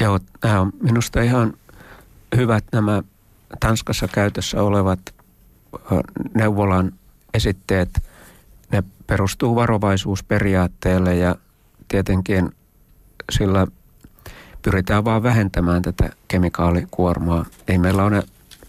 Joo, 0.00 0.18
tämä 0.40 0.60
on 0.60 0.72
minusta 0.82 1.22
ihan 1.22 1.54
hyvät 2.36 2.64
nämä 2.72 3.02
Tanskassa 3.60 4.08
käytössä 4.08 4.62
olevat 4.62 5.00
neuvolan 6.34 6.92
esitteet. 7.34 8.02
Ne 8.72 8.82
perustuu 9.06 9.54
varovaisuusperiaatteelle 9.54 11.16
ja 11.16 11.36
tietenkin 11.88 12.50
sillä 13.32 13.66
pyritään 14.62 15.04
vaan 15.04 15.22
vähentämään 15.22 15.82
tätä 15.82 16.10
kemikaalikuormaa. 16.28 17.44
Ei 17.68 17.78
meillä 17.78 18.04
ole 18.04 18.22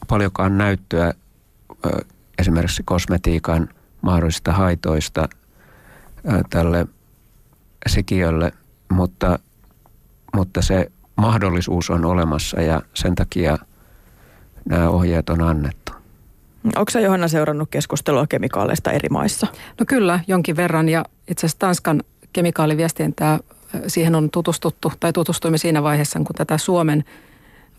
paljonkaan 0.07 0.57
näyttöä 0.57 1.13
esimerkiksi 2.39 2.83
kosmetiikan 2.85 3.69
mahdollisista 4.01 4.53
haitoista 4.53 5.29
tälle 6.49 6.87
sikiölle, 7.87 8.51
mutta, 8.89 9.39
mutta 10.35 10.61
se 10.61 10.91
mahdollisuus 11.15 11.89
on 11.89 12.05
olemassa 12.05 12.61
ja 12.61 12.81
sen 12.93 13.15
takia 13.15 13.57
nämä 14.69 14.89
ohjeet 14.89 15.29
on 15.29 15.41
annettu. 15.41 15.91
Onko 16.75 16.91
Johanna 17.03 17.27
seurannut 17.27 17.69
keskustelua 17.71 18.27
kemikaaleista 18.27 18.91
eri 18.91 19.09
maissa? 19.09 19.47
No 19.79 19.85
kyllä, 19.87 20.19
jonkin 20.27 20.55
verran 20.55 20.89
ja 20.89 21.05
itse 21.27 21.45
asiassa 21.45 21.59
Tanskan 21.59 22.03
kemikaaliviestintää, 22.33 23.39
siihen 23.87 24.15
on 24.15 24.29
tutustuttu 24.29 24.93
tai 24.99 25.13
tutustuimme 25.13 25.57
siinä 25.57 25.83
vaiheessa, 25.83 26.19
kun 26.19 26.35
tätä 26.35 26.57
Suomen 26.57 27.03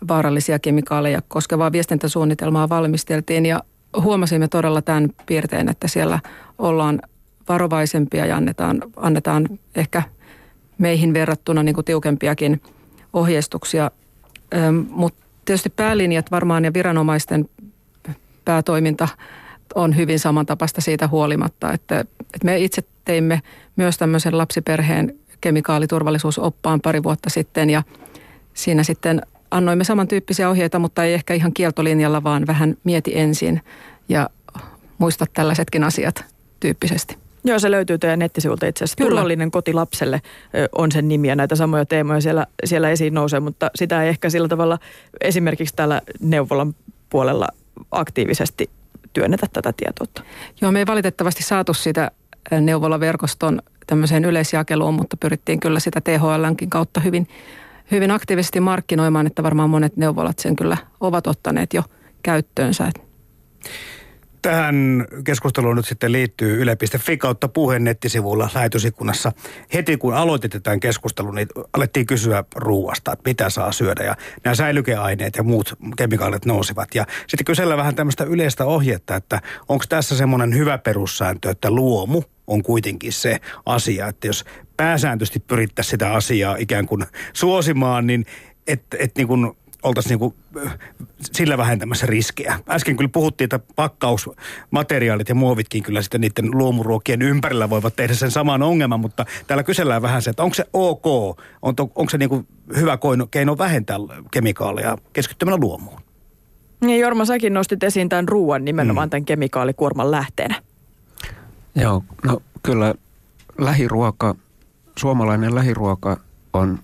vaarallisia 0.07 0.59
kemikaaleja 0.59 1.21
koskevaa 1.27 1.71
viestintäsuunnitelmaa 1.71 2.69
valmisteltiin 2.69 3.45
ja 3.45 3.63
huomasimme 4.01 4.47
todella 4.47 4.81
tämän 4.81 5.09
piirteen, 5.25 5.69
että 5.69 5.87
siellä 5.87 6.19
ollaan 6.57 7.01
varovaisempia 7.49 8.25
ja 8.25 8.37
annetaan, 8.37 8.81
annetaan 8.95 9.47
ehkä 9.75 10.03
meihin 10.77 11.13
verrattuna 11.13 11.63
niin 11.63 11.75
kuin 11.75 11.85
tiukempiakin 11.85 12.61
ohjeistuksia. 13.13 13.91
Mutta 14.89 15.22
tietysti 15.45 15.69
päälinjat 15.69 16.31
varmaan 16.31 16.65
ja 16.65 16.73
viranomaisten 16.73 17.49
päätoiminta 18.45 19.07
on 19.75 19.95
hyvin 19.95 20.19
samantapaista 20.19 20.81
siitä 20.81 21.07
huolimatta, 21.07 21.73
että, 21.73 21.99
että 21.99 22.45
me 22.45 22.59
itse 22.59 22.83
teimme 23.05 23.41
myös 23.75 23.97
tämmöisen 23.97 24.37
lapsiperheen 24.37 25.15
kemikaaliturvallisuusoppaan 25.41 26.81
pari 26.81 27.03
vuotta 27.03 27.29
sitten 27.29 27.69
ja 27.69 27.83
siinä 28.53 28.83
sitten 28.83 29.21
annoimme 29.51 29.83
samantyyppisiä 29.83 30.49
ohjeita, 30.49 30.79
mutta 30.79 31.03
ei 31.03 31.13
ehkä 31.13 31.33
ihan 31.33 31.53
kieltolinjalla, 31.53 32.23
vaan 32.23 32.47
vähän 32.47 32.77
mieti 32.83 33.19
ensin 33.19 33.61
ja 34.09 34.29
muista 34.97 35.25
tällaisetkin 35.33 35.83
asiat 35.83 36.25
tyyppisesti. 36.59 37.22
Joo, 37.45 37.59
se 37.59 37.71
löytyy 37.71 37.97
teidän 37.97 38.19
nettisivulta 38.19 38.65
itse 38.65 38.83
asiassa. 38.83 38.97
Kyllä. 38.97 39.09
Turvallinen 39.09 39.51
koti 39.51 39.73
lapselle 39.73 40.21
on 40.77 40.91
sen 40.91 41.07
nimi 41.07 41.27
ja 41.27 41.35
näitä 41.35 41.55
samoja 41.55 41.85
teemoja 41.85 42.21
siellä, 42.21 42.47
siellä 42.65 42.89
esiin 42.89 43.13
nousee, 43.13 43.39
mutta 43.39 43.71
sitä 43.75 44.03
ei 44.03 44.09
ehkä 44.09 44.29
sillä 44.29 44.47
tavalla 44.47 44.79
esimerkiksi 45.21 45.75
täällä 45.75 46.01
neuvolan 46.19 46.75
puolella 47.09 47.47
aktiivisesti 47.91 48.69
työnnetä 49.13 49.47
tätä 49.53 49.73
tietoutta. 49.77 50.23
Joo, 50.61 50.71
me 50.71 50.79
ei 50.79 50.87
valitettavasti 50.87 51.43
saatu 51.43 51.73
sitä 51.73 52.11
neuvolaverkoston 52.61 53.61
tämmöiseen 53.87 54.25
yleisjakeluun, 54.25 54.93
mutta 54.93 55.17
pyrittiin 55.17 55.59
kyllä 55.59 55.79
sitä 55.79 56.01
THLnkin 56.01 56.69
kautta 56.69 56.99
hyvin, 56.99 57.27
hyvin 57.91 58.11
aktiivisesti 58.11 58.59
markkinoimaan, 58.59 59.27
että 59.27 59.43
varmaan 59.43 59.69
monet 59.69 59.97
neuvolat 59.97 60.39
sen 60.39 60.55
kyllä 60.55 60.77
ovat 60.99 61.27
ottaneet 61.27 61.73
jo 61.73 61.83
käyttöönsä. 62.23 62.91
Tähän 64.43 65.05
keskusteluun 65.23 65.75
nyt 65.75 65.85
sitten 65.85 66.11
liittyy 66.11 66.61
yle.fi 66.61 67.17
kautta 67.17 67.47
puheen 67.47 67.83
nettisivulla 67.83 68.49
lähetysikkunassa. 68.55 69.31
Heti 69.73 69.97
kun 69.97 70.13
aloitetaan 70.13 70.79
keskustelu, 70.79 71.31
niin 71.31 71.47
alettiin 71.73 72.05
kysyä 72.05 72.43
ruuasta, 72.55 73.13
että 73.13 73.29
mitä 73.29 73.49
saa 73.49 73.71
syödä. 73.71 74.03
Ja 74.03 74.15
nämä 74.43 74.55
säilykeaineet 74.55 75.35
ja 75.35 75.43
muut 75.43 75.73
kemikaalit 75.97 76.45
nousivat. 76.45 76.95
Ja 76.95 77.05
sitten 77.27 77.45
kysellä 77.45 77.77
vähän 77.77 77.95
tämmöistä 77.95 78.23
yleistä 78.23 78.65
ohjetta, 78.65 79.15
että 79.15 79.41
onko 79.69 79.85
tässä 79.89 80.17
semmoinen 80.17 80.55
hyvä 80.55 80.77
perussääntö, 80.77 81.49
että 81.49 81.71
luomu 81.71 82.23
on 82.47 82.63
kuitenkin 82.63 83.13
se 83.13 83.39
asia, 83.65 84.07
että 84.07 84.27
jos 84.27 84.45
pääsääntöisesti 84.77 85.39
pyrittäisiin 85.39 85.91
sitä 85.91 86.13
asiaa 86.13 86.55
ikään 86.59 86.85
kuin 86.85 87.05
suosimaan, 87.33 88.07
niin 88.07 88.25
että 88.67 88.97
et 88.99 89.15
niin 89.17 89.27
kuin 89.27 89.51
oltaisiin 89.83 90.09
niin 90.09 90.19
kuin 90.19 90.35
sillä 91.19 91.57
vähentämässä 91.57 92.05
riskejä. 92.05 92.59
Äsken 92.69 92.97
kyllä 92.97 93.09
puhuttiin, 93.13 93.45
että 93.45 93.59
pakkausmateriaalit 93.75 95.29
ja 95.29 95.35
muovitkin 95.35 95.83
kyllä 95.83 96.01
sitten 96.01 96.21
niiden 96.21 96.51
luomuruokien 96.51 97.21
ympärillä 97.21 97.69
voivat 97.69 97.95
tehdä 97.95 98.13
sen 98.13 98.31
saman 98.31 98.63
ongelman, 98.63 98.99
mutta 98.99 99.25
täällä 99.47 99.63
kysellään 99.63 100.01
vähän 100.01 100.21
se, 100.21 100.29
että 100.29 100.43
onko 100.43 100.53
se 100.53 100.65
ok, 100.73 101.05
on 101.61 101.75
to, 101.75 101.83
onko 101.95 102.09
se 102.09 102.17
niin 102.17 102.29
kuin 102.29 102.47
hyvä 102.75 102.97
keino, 102.97 103.27
keino 103.31 103.57
vähentää 103.57 103.97
kemikaaleja 104.31 104.97
keskittymällä 105.13 105.59
luomuun? 105.59 106.01
Niin 106.81 106.99
Jorma, 106.99 107.25
säkin 107.25 107.53
nostit 107.53 107.83
esiin 107.83 108.09
tämän 108.09 108.27
ruoan 108.27 108.65
nimenomaan 108.65 109.07
mm. 109.07 109.09
tämän 109.09 109.25
kemikaalikuorman 109.25 110.11
lähteenä. 110.11 110.61
Joo, 111.75 112.03
no 112.25 112.41
kyllä 112.63 112.93
lähiruoka, 113.57 114.35
suomalainen 114.99 115.55
lähiruoka 115.55 116.17
on 116.53 116.79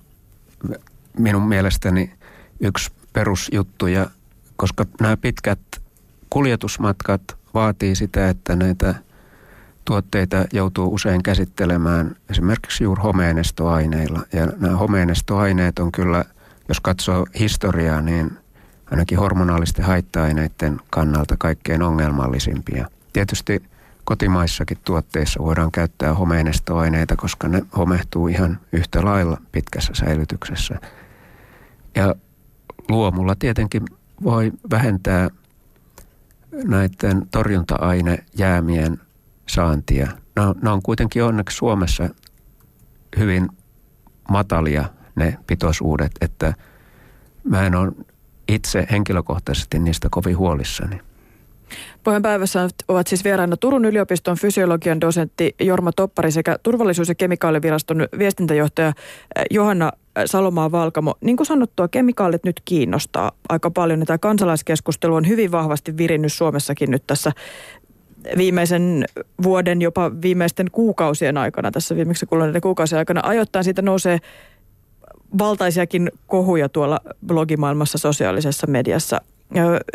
minun 1.18 1.48
mielestäni 1.48 2.12
yksi 2.60 2.92
perusjuttu, 3.14 3.88
ja 3.88 4.10
koska 4.56 4.86
nämä 5.02 5.18
pitkät 5.18 5.60
kuljetusmatkat 6.30 7.22
vaatii 7.54 7.96
sitä, 7.96 8.30
että 8.30 8.56
näitä 8.56 8.96
tuotteita 9.86 10.46
joutuu 10.54 10.94
usein 10.94 11.24
käsittelemään 11.24 12.16
esimerkiksi 12.30 12.84
juuri 12.84 13.02
homeenestoaineilla. 13.02 14.22
Ja 14.34 14.48
nämä 14.58 14.78
homeenestoaineet 14.78 15.80
on 15.80 15.92
kyllä, 15.92 16.26
jos 16.68 16.80
katsoo 16.80 17.26
historiaa, 17.40 18.02
niin 18.02 18.38
ainakin 18.92 19.20
hormonaalisten 19.20 19.86
haitta-aineiden 19.86 20.80
kannalta 20.90 21.36
kaikkein 21.38 21.82
ongelmallisimpia. 21.82 22.88
Tietysti 23.14 23.64
kotimaissakin 24.04 24.78
tuotteissa 24.86 25.44
voidaan 25.44 25.72
käyttää 25.72 26.14
homeenestoaineita, 26.14 27.16
koska 27.16 27.48
ne 27.48 27.62
homehtuu 27.78 28.28
ihan 28.28 28.60
yhtä 28.72 29.06
lailla 29.06 29.38
pitkässä 29.52 29.94
säilytyksessä. 29.96 30.80
Ja 31.96 32.16
luomulla 32.90 33.36
tietenkin 33.36 33.86
voi 34.24 34.52
vähentää 34.72 35.30
näiden 36.52 37.28
torjunta-ainejäämien 37.32 39.02
saantia. 39.48 40.08
Ne 40.36 40.42
on, 40.42 40.56
ne 40.62 40.70
on 40.70 40.82
kuitenkin 40.82 41.24
onneksi 41.24 41.58
Suomessa 41.58 42.10
hyvin 43.18 43.50
matalia 44.30 44.86
ne 45.16 45.38
pitoisuudet, 45.48 46.12
että 46.22 46.54
mä 47.44 47.66
en 47.66 47.76
ole 47.76 47.92
itse 48.48 48.88
henkilökohtaisesti 48.92 49.80
niistä 49.80 50.08
kovin 50.12 50.38
huolissani. 50.38 51.02
Pohjan 52.04 52.22
päivässä 52.22 52.70
ovat 52.88 53.08
siis 53.08 53.24
vieraana 53.24 53.58
Turun 53.58 53.86
yliopiston 53.86 54.38
fysiologian 54.38 55.02
dosentti 55.02 55.56
Jorma 55.60 55.92
Toppari 55.92 56.32
sekä 56.32 56.58
turvallisuus- 56.64 57.10
ja 57.10 57.16
kemikaaliviraston 57.16 58.08
viestintäjohtaja 58.18 58.88
eh, 58.88 58.94
Johanna 59.52 59.92
Salomaa 60.28 60.72
Valkamo. 60.72 61.16
Niin 61.22 61.38
kuin 61.38 61.48
sanottua, 61.48 61.88
kemikaalit 61.88 62.44
nyt 62.44 62.62
kiinnostaa 62.66 63.32
aika 63.50 63.72
paljon. 63.72 64.06
Tämä 64.06 64.18
kansalaiskeskustelu 64.18 65.16
on 65.16 65.28
hyvin 65.28 65.52
vahvasti 65.52 65.98
virinnyt 65.98 66.34
Suomessakin 66.34 66.92
nyt 66.92 67.04
tässä 67.08 67.32
viimeisen 68.38 69.06
vuoden, 69.44 69.82
jopa 69.82 70.12
viimeisten 70.22 70.72
kuukausien 70.72 71.38
aikana, 71.38 71.72
tässä 71.72 71.96
viimeksi 71.96 72.26
kuluneiden 72.26 72.62
kuukausien 72.62 73.00
aikana. 73.00 73.22
Ajoittain 73.24 73.64
siitä 73.64 73.82
nousee 73.82 74.18
valtaisiakin 75.38 76.12
kohuja 76.28 76.70
tuolla 76.70 77.00
blogimaailmassa, 77.28 77.98
sosiaalisessa 77.98 78.68
mediassa 78.68 79.22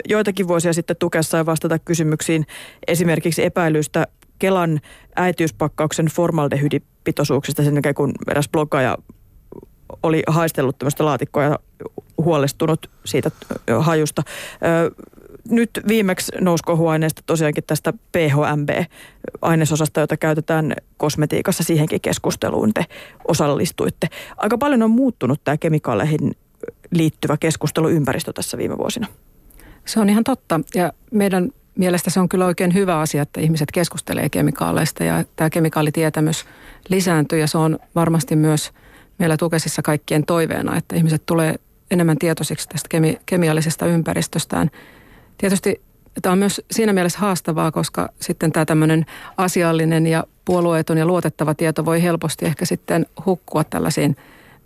joitakin 0.08 0.48
vuosia 0.48 0.72
sitten 0.72 0.96
tukessa 0.98 1.37
ja 1.37 1.46
vastata 1.46 1.78
kysymyksiin 1.78 2.46
esimerkiksi 2.87 3.44
epäilystä 3.44 4.06
Kelan 4.38 4.80
äitiyspakkauksen 5.16 6.06
formaldehydipitoisuuksista 6.06 7.62
sen 7.62 7.74
jälkeen, 7.74 7.94
kun 7.94 8.12
eräs 8.30 8.48
bloggaaja 8.48 8.98
oli 10.03 10.23
haistellut 10.27 10.79
tämmöistä 10.79 11.05
laatikkoa 11.05 11.42
ja 11.42 11.59
huolestunut 12.18 12.90
siitä 13.05 13.31
hajusta. 13.81 14.23
Nyt 15.51 15.70
viimeksi 15.88 16.33
nousi 16.40 16.64
kohuaineesta 16.64 17.23
tosiaankin 17.27 17.64
tästä 17.66 17.92
PHMB-ainesosasta, 18.12 20.01
jota 20.01 20.16
käytetään 20.16 20.73
kosmetiikassa. 20.97 21.64
Siihenkin 21.64 22.01
keskusteluun 22.01 22.75
te 22.75 22.87
osallistuitte. 23.29 24.09
Aika 24.37 24.59
paljon 24.59 24.83
on 24.83 24.90
muuttunut 24.90 25.40
tämä 25.44 25.57
kemikaaleihin 25.57 26.37
liittyvä 26.90 27.37
keskusteluympäristö 27.37 28.33
tässä 28.33 28.59
viime 28.59 28.79
vuosina. 28.79 29.07
Se 29.85 30.01
on 30.01 30.11
ihan 30.11 30.25
totta 30.25 30.61
ja 30.75 30.92
meidän 31.11 31.51
mielestä 31.79 32.11
se 32.11 32.20
on 32.20 32.29
kyllä 32.29 32.47
oikein 32.47 32.75
hyvä 32.75 32.99
asia, 32.99 33.23
että 33.23 33.40
ihmiset 33.40 33.68
keskustelee 33.73 34.29
kemikaaleista 34.29 35.05
ja 35.05 35.25
tämä 35.37 35.51
kemikaalitietämys 35.51 36.44
lisääntyy 36.88 37.38
ja 37.38 37.47
se 37.47 37.59
on 37.59 37.79
varmasti 37.94 38.37
myös 38.37 38.73
meillä 39.18 39.37
Tukesissa 39.37 39.83
kaikkien 39.83 40.27
toiveena, 40.27 40.77
että 40.77 40.96
ihmiset 40.96 41.22
tulee 41.27 41.55
enemmän 41.90 42.18
tietoisiksi 42.18 42.68
tästä 42.68 42.88
kemi- 42.88 43.20
kemiallisesta 43.27 43.87
ympäristöstään. 43.87 44.70
Tietysti 45.38 45.81
tämä 46.22 46.33
on 46.33 46.38
myös 46.38 46.62
siinä 46.70 46.92
mielessä 46.92 47.18
haastavaa, 47.18 47.72
koska 47.72 48.09
sitten 48.20 48.53
tämä 48.53 48.64
tämmöinen 48.64 49.07
asiallinen 49.37 50.07
ja 50.07 50.24
puolueeton 50.44 50.98
ja 50.98 51.07
luotettava 51.07 51.55
tieto 51.55 51.85
voi 51.85 52.03
helposti 52.03 52.46
ehkä 52.46 52.64
sitten 52.64 53.07
hukkua 53.27 53.64
tällaisiin 53.64 54.16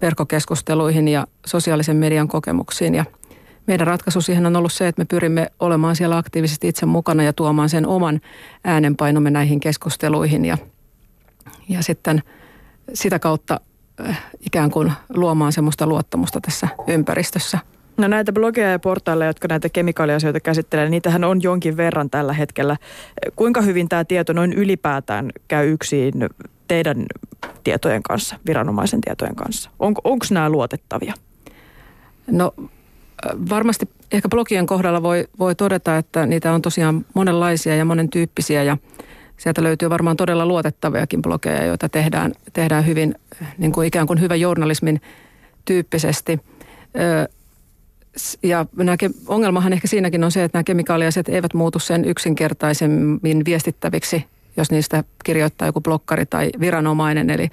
verkkokeskusteluihin 0.01 1.09
ja 1.09 1.27
sosiaalisen 1.47 1.97
median 1.97 2.29
kokemuksiin 2.29 2.95
ja– 2.95 3.05
meidän 3.69 3.87
ratkaisu 3.87 4.21
siihen 4.21 4.47
on 4.47 4.57
ollut 4.57 4.73
se, 4.73 4.89
että 4.89 5.01
me 5.01 5.07
pyrimme 5.07 5.51
olemaan 5.61 5.97
siellä 5.97 6.17
aktiivisesti 6.17 6.69
itse 6.69 6.87
mukana 6.87 7.23
ja 7.23 7.33
tuomaan 7.33 7.69
sen 7.69 7.87
oman 7.87 8.21
äänenpainomme 8.65 9.31
näihin 9.31 9.61
keskusteluihin 9.61 10.45
ja, 10.45 10.59
ja 11.69 11.83
sitten 11.83 12.23
sitä 12.95 13.19
kautta 13.19 13.61
ikään 14.41 14.71
kuin 14.71 14.93
luomaan 15.09 15.53
semmoista 15.53 15.87
luottamusta 15.87 16.41
tässä 16.41 16.69
ympäristössä. 16.87 17.59
No 17.97 18.09
näitä 18.09 18.33
blogeja 18.33 18.71
ja 18.71 18.79
portaaleja, 18.79 19.31
jotka 19.31 19.49
näitä 19.49 19.69
kemikaaliasioita 19.69 20.41
käsittelee, 20.41 20.89
niitähän 20.89 21.25
on 21.25 21.43
jonkin 21.43 21.77
verran 21.77 22.11
tällä 22.11 22.33
hetkellä. 22.33 22.77
Kuinka 23.37 23.61
hyvin 23.61 23.89
tämä 23.89 24.05
tieto 24.05 24.33
noin 24.33 24.53
ylipäätään 24.53 25.31
käy 25.49 25.73
yksin 25.73 26.13
teidän 26.69 27.07
tietojen 27.65 28.03
kanssa, 28.03 28.37
viranomaisen 28.47 29.01
tietojen 29.01 29.35
kanssa? 29.35 29.71
Onko 29.79 30.25
nämä 30.31 30.51
luotettavia? 30.51 31.15
No 32.27 32.55
varmasti 33.51 33.89
ehkä 34.13 34.29
blogien 34.29 34.67
kohdalla 34.67 35.03
voi, 35.03 35.29
voi 35.39 35.55
todeta, 35.55 35.97
että 35.97 36.27
niitä 36.27 36.53
on 36.53 36.63
tosiaan 36.63 37.05
monenlaisia 37.15 37.77
ja 37.77 37.85
monen 37.85 38.11
tyyppisiä 38.11 38.63
ja 38.63 38.77
sieltä 39.39 39.63
löytyy 39.63 39.91
varmaan 39.91 40.17
todella 40.17 40.47
luotettaviakin 40.47 41.23
blogeja, 41.23 41.65
joita 41.65 41.89
tehdään, 41.89 42.33
tehdään 42.53 42.87
hyvin 42.87 43.15
niin 43.59 43.73
kuin 43.73 43.87
ikään 43.89 44.07
kuin 44.07 44.21
hyvä 44.21 44.35
journalismin 44.35 45.01
tyyppisesti. 45.65 46.41
Ja 48.43 48.67
nämä, 48.77 48.97
ongelmahan 49.27 49.73
ehkä 49.73 49.89
siinäkin 49.89 50.25
on 50.25 50.33
se, 50.33 50.45
että 50.45 50.59
nämä 50.59 50.65
kemikaaliasiat 50.65 51.29
eivät 51.29 51.55
muutu 51.55 51.79
sen 51.79 52.05
yksinkertaisemmin 52.05 53.45
viestittäviksi, 53.45 54.25
jos 54.57 54.71
niistä 54.71 55.05
kirjoittaa 55.25 55.69
joku 55.69 55.81
blokkari 55.81 56.27
tai 56.27 56.51
viranomainen. 56.61 57.31
Eli, 57.31 57.51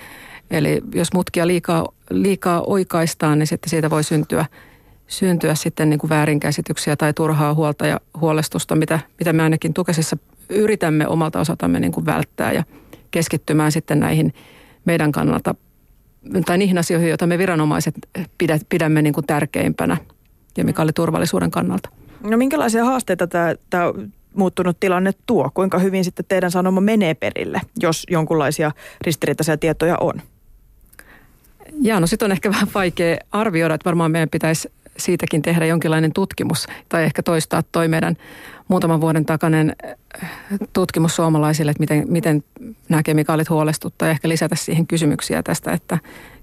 eli 0.51 0.81
jos 0.95 1.13
mutkia 1.13 1.47
liikaa, 1.47 1.87
liikaa 2.09 2.61
oikaistaan, 2.61 3.39
niin 3.39 3.47
sitten 3.47 3.69
siitä 3.69 3.89
voi 3.89 4.03
syntyä, 4.03 4.45
syntyä 5.07 5.55
sitten 5.55 5.89
niin 5.89 5.99
kuin 5.99 6.09
väärinkäsityksiä 6.09 6.95
tai 6.95 7.13
turhaa 7.13 7.53
huolta 7.53 7.87
ja 7.87 7.99
huolestusta, 8.19 8.75
mitä, 8.75 8.99
mitä 9.19 9.33
me 9.33 9.43
ainakin 9.43 9.73
tukesissa 9.73 10.17
yritämme 10.49 11.07
omalta 11.07 11.39
osaltamme 11.39 11.79
niin 11.79 11.91
kuin 11.91 12.05
välttää 12.05 12.51
ja 12.51 12.63
keskittymään 13.11 13.71
sitten 13.71 13.99
näihin 13.99 14.33
meidän 14.85 15.11
kannalta 15.11 15.55
tai 16.45 16.57
niihin 16.57 16.77
asioihin, 16.77 17.09
joita 17.09 17.27
me 17.27 17.37
viranomaiset 17.37 17.95
pidämme 18.69 19.01
niin 19.01 19.13
kuin 19.13 19.27
tärkeimpänä 19.27 19.97
kemikaaliturvallisuuden 20.53 21.51
kannalta. 21.51 21.89
No 22.23 22.37
minkälaisia 22.37 22.85
haasteita 22.85 23.27
tämä, 23.27 23.55
tämä 23.69 23.93
muuttunut 24.33 24.79
tilanne 24.79 25.11
tuo? 25.25 25.49
Kuinka 25.53 25.79
hyvin 25.79 26.03
sitten 26.03 26.25
teidän 26.27 26.51
sanoma 26.51 26.81
menee 26.81 27.13
perille, 27.13 27.61
jos 27.79 28.03
jonkunlaisia 28.09 28.71
ristiriitaisia 29.01 29.57
tietoja 29.57 29.97
on? 30.01 30.21
Jaa, 31.81 31.99
no 31.99 32.07
sitten 32.07 32.25
on 32.25 32.31
ehkä 32.31 32.49
vähän 32.49 32.67
vaikea 32.73 33.17
arvioida, 33.31 33.73
että 33.73 33.85
varmaan 33.85 34.11
meidän 34.11 34.29
pitäisi 34.29 34.71
siitäkin 34.97 35.41
tehdä 35.41 35.65
jonkinlainen 35.65 36.13
tutkimus 36.13 36.67
tai 36.89 37.03
ehkä 37.03 37.23
toistaa 37.23 37.63
toi 37.71 37.87
meidän 37.87 38.15
muutaman 38.67 39.01
vuoden 39.01 39.25
takainen 39.25 39.75
äh, 39.85 40.29
tutkimus 40.73 41.15
suomalaisille, 41.15 41.71
että 41.71 41.79
miten, 41.79 42.05
miten 42.07 42.43
nämä 42.89 43.03
kemikaalit 43.03 43.49
huolestuttaa 43.49 44.07
ja 44.07 44.11
ehkä 44.11 44.29
lisätä 44.29 44.55
siihen 44.55 44.87
kysymyksiä 44.87 45.43
tästä, 45.43 45.71
että 45.71 45.97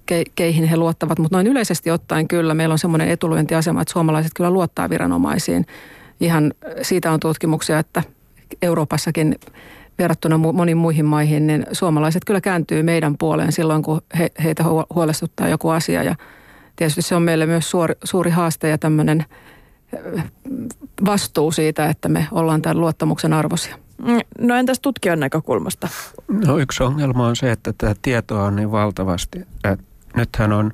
ke, 0.06 0.24
keihin 0.34 0.64
he 0.64 0.76
luottavat. 0.76 1.18
Mutta 1.18 1.36
noin 1.36 1.46
yleisesti 1.46 1.90
ottaen 1.90 2.28
kyllä 2.28 2.54
meillä 2.54 2.72
on 2.72 2.78
semmoinen 2.78 3.08
etulyöntiasema, 3.08 3.82
että 3.82 3.92
suomalaiset 3.92 4.32
kyllä 4.36 4.50
luottaa 4.50 4.90
viranomaisiin. 4.90 5.66
Ihan 6.20 6.52
siitä 6.82 7.12
on 7.12 7.20
tutkimuksia, 7.20 7.78
että 7.78 8.02
Euroopassakin 8.62 9.36
verrattuna 9.98 10.38
moniin 10.38 10.76
muihin 10.76 11.04
maihin, 11.04 11.46
niin 11.46 11.66
suomalaiset 11.72 12.24
kyllä 12.24 12.40
kääntyy 12.40 12.82
meidän 12.82 13.18
puoleen 13.18 13.52
silloin, 13.52 13.82
kun 13.82 14.00
he, 14.18 14.30
heitä 14.44 14.64
huolestuttaa 14.94 15.48
joku 15.48 15.68
asia. 15.68 16.02
Ja 16.02 16.14
tietysti 16.82 17.02
se 17.02 17.14
on 17.14 17.22
meille 17.22 17.46
myös 17.46 17.70
suuri, 17.70 17.94
suuri 18.04 18.30
haaste 18.30 18.68
ja 18.68 18.78
tämmöinen 18.78 19.24
vastuu 21.04 21.52
siitä, 21.52 21.86
että 21.86 22.08
me 22.08 22.26
ollaan 22.30 22.62
tämän 22.62 22.80
luottamuksen 22.80 23.32
arvoisia. 23.32 23.78
Mm, 23.98 24.20
no 24.38 24.54
entäs 24.54 24.80
tutkijan 24.80 25.20
näkökulmasta? 25.20 25.88
No 26.46 26.58
yksi 26.58 26.82
ongelma 26.82 27.26
on 27.26 27.36
se, 27.36 27.52
että 27.52 27.72
tätä 27.72 27.94
tietoa 28.02 28.44
on 28.44 28.56
niin 28.56 28.72
valtavasti. 28.72 29.40
Nythän 30.16 30.52
on 30.52 30.72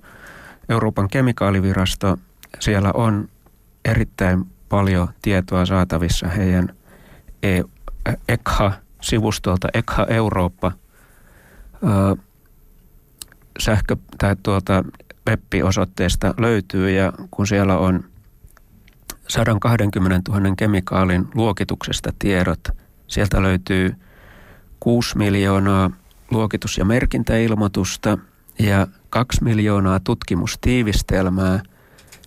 Euroopan 0.68 1.08
kemikaalivirasto, 1.08 2.16
siellä 2.60 2.90
on 2.94 3.28
erittäin 3.84 4.44
paljon 4.68 5.08
tietoa 5.22 5.66
saatavissa 5.66 6.28
heidän 6.28 6.68
ECHA-sivustolta, 8.28 9.68
ECHA 9.74 10.06
Eurooppa, 10.06 10.72
sähkö- 13.58 13.96
tai 14.18 14.36
tuota, 14.42 14.84
web-osoitteesta 15.28 16.34
löytyy 16.38 16.90
ja 16.90 17.12
kun 17.30 17.46
siellä 17.46 17.78
on 17.78 18.04
120 19.28 20.32
000 20.32 20.54
kemikaalin 20.56 21.28
luokituksesta 21.34 22.12
tiedot, 22.18 22.68
sieltä 23.06 23.42
löytyy 23.42 23.94
6 24.80 25.18
miljoonaa 25.18 25.90
luokitus- 26.30 26.78
ja 26.78 26.84
merkintäilmoitusta 26.84 28.18
ja 28.58 28.86
2 29.10 29.44
miljoonaa 29.44 30.00
tutkimustiivistelmää, 30.00 31.62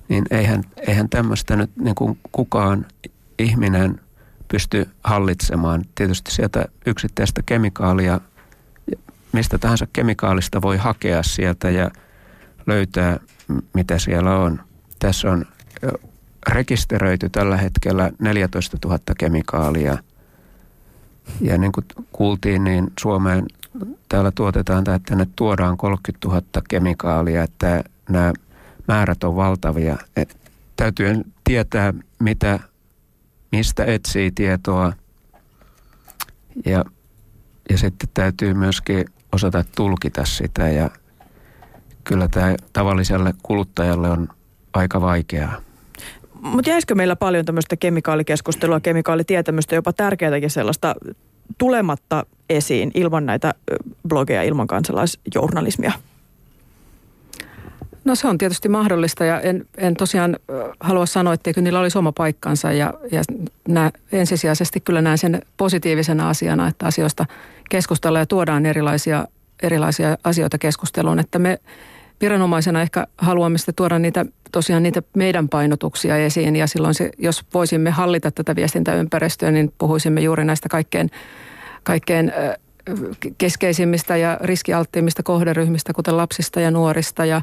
niin 0.09 0.23
eihän, 0.31 0.63
eihän 0.87 1.09
tämmöistä 1.09 1.55
nyt 1.55 1.71
niin 1.75 1.95
kuin 1.95 2.19
kukaan 2.31 2.85
ihminen 3.39 3.99
pysty 4.47 4.89
hallitsemaan. 5.03 5.85
Tietysti 5.95 6.31
sieltä 6.31 6.65
yksittäistä 6.85 7.41
kemikaalia, 7.45 8.19
mistä 9.31 9.57
tahansa 9.57 9.87
kemikaalista 9.93 10.61
voi 10.61 10.77
hakea 10.77 11.23
sieltä 11.23 11.69
ja 11.69 11.91
löytää, 12.67 13.19
mitä 13.73 13.99
siellä 13.99 14.37
on. 14.37 14.61
Tässä 14.99 15.31
on 15.31 15.45
rekisteröity 16.49 17.29
tällä 17.29 17.57
hetkellä 17.57 18.11
14 18.19 18.77
000 18.85 18.99
kemikaalia. 19.17 19.97
Ja 21.41 21.57
niin 21.57 21.71
kuin 21.71 21.85
kuultiin, 22.11 22.63
niin 22.63 22.87
Suomeen 22.99 23.45
täällä 24.09 24.31
tuotetaan 24.31 24.83
tai 24.83 24.99
tänne 24.99 25.27
tuodaan 25.35 25.77
30 25.77 26.27
000 26.27 26.41
kemikaalia, 26.69 27.43
että 27.43 27.83
nämä 28.09 28.33
määrät 28.87 29.23
on 29.23 29.35
valtavia. 29.35 29.97
Et 30.15 30.37
täytyy 30.75 31.21
tietää, 31.43 31.93
mitä, 32.19 32.59
mistä 33.51 33.85
etsii 33.85 34.31
tietoa 34.31 34.93
ja, 36.65 36.85
ja 37.69 37.77
sitten 37.77 38.09
täytyy 38.13 38.53
myöskin 38.53 39.05
osata 39.31 39.63
tulkita 39.75 40.25
sitä 40.25 40.69
ja 40.69 40.89
kyllä 42.03 42.27
tämä 42.27 42.55
tavalliselle 42.73 43.33
kuluttajalle 43.43 44.09
on 44.09 44.27
aika 44.73 45.01
vaikeaa. 45.01 45.55
Mutta 46.41 46.69
jäisikö 46.69 46.95
meillä 46.95 47.15
paljon 47.15 47.45
tämmöistä 47.45 47.75
kemikaalikeskustelua, 47.75 48.79
kemikaalitietämystä, 48.79 49.75
jopa 49.75 49.93
tärkeätäkin 49.93 50.49
sellaista 50.49 50.95
tulematta 51.57 52.25
esiin 52.49 52.91
ilman 52.93 53.25
näitä 53.25 53.53
blogeja, 54.07 54.43
ilman 54.43 54.67
kansalaisjournalismia? 54.67 55.91
No 58.05 58.15
se 58.15 58.27
on 58.27 58.37
tietysti 58.37 58.69
mahdollista 58.69 59.25
ja 59.25 59.41
en, 59.41 59.65
en 59.77 59.95
tosiaan 59.95 60.37
halua 60.79 61.05
sanoa, 61.05 61.33
etteikö 61.33 61.61
niillä 61.61 61.79
olisi 61.79 61.97
oma 61.97 62.11
paikkansa 62.11 62.71
ja, 62.71 62.93
ja 63.11 63.21
nää, 63.67 63.91
ensisijaisesti 64.11 64.79
kyllä 64.79 65.01
näen 65.01 65.17
sen 65.17 65.41
positiivisena 65.57 66.29
asiana, 66.29 66.67
että 66.67 66.85
asioista 66.85 67.25
keskustellaan 67.69 68.21
ja 68.21 68.25
tuodaan 68.25 68.65
erilaisia, 68.65 69.27
erilaisia 69.61 70.17
asioita 70.23 70.57
keskusteluun, 70.57 71.19
että 71.19 71.39
me 71.39 71.59
viranomaisena 72.21 72.81
ehkä 72.81 73.07
haluamme 73.17 73.57
sitten 73.57 73.75
tuoda 73.75 73.99
niitä 73.99 74.25
tosiaan 74.51 74.83
niitä 74.83 75.03
meidän 75.15 75.49
painotuksia 75.49 76.17
esiin. 76.17 76.55
Ja 76.55 76.67
silloin 76.67 76.93
se, 76.93 77.11
jos 77.17 77.45
voisimme 77.53 77.89
hallita 77.89 78.31
tätä 78.31 78.55
viestintäympäristöä, 78.55 79.51
niin 79.51 79.73
puhuisimme 79.77 80.21
juuri 80.21 80.45
näistä 80.45 80.69
kaikkein, 80.69 81.11
kaikkein 81.83 82.31
keskeisimmistä 83.37 84.17
ja 84.17 84.37
riskialttiimmista 84.41 85.23
kohderyhmistä, 85.23 85.93
kuten 85.93 86.17
lapsista 86.17 86.59
ja 86.61 86.71
nuorista 86.71 87.25
ja, 87.25 87.41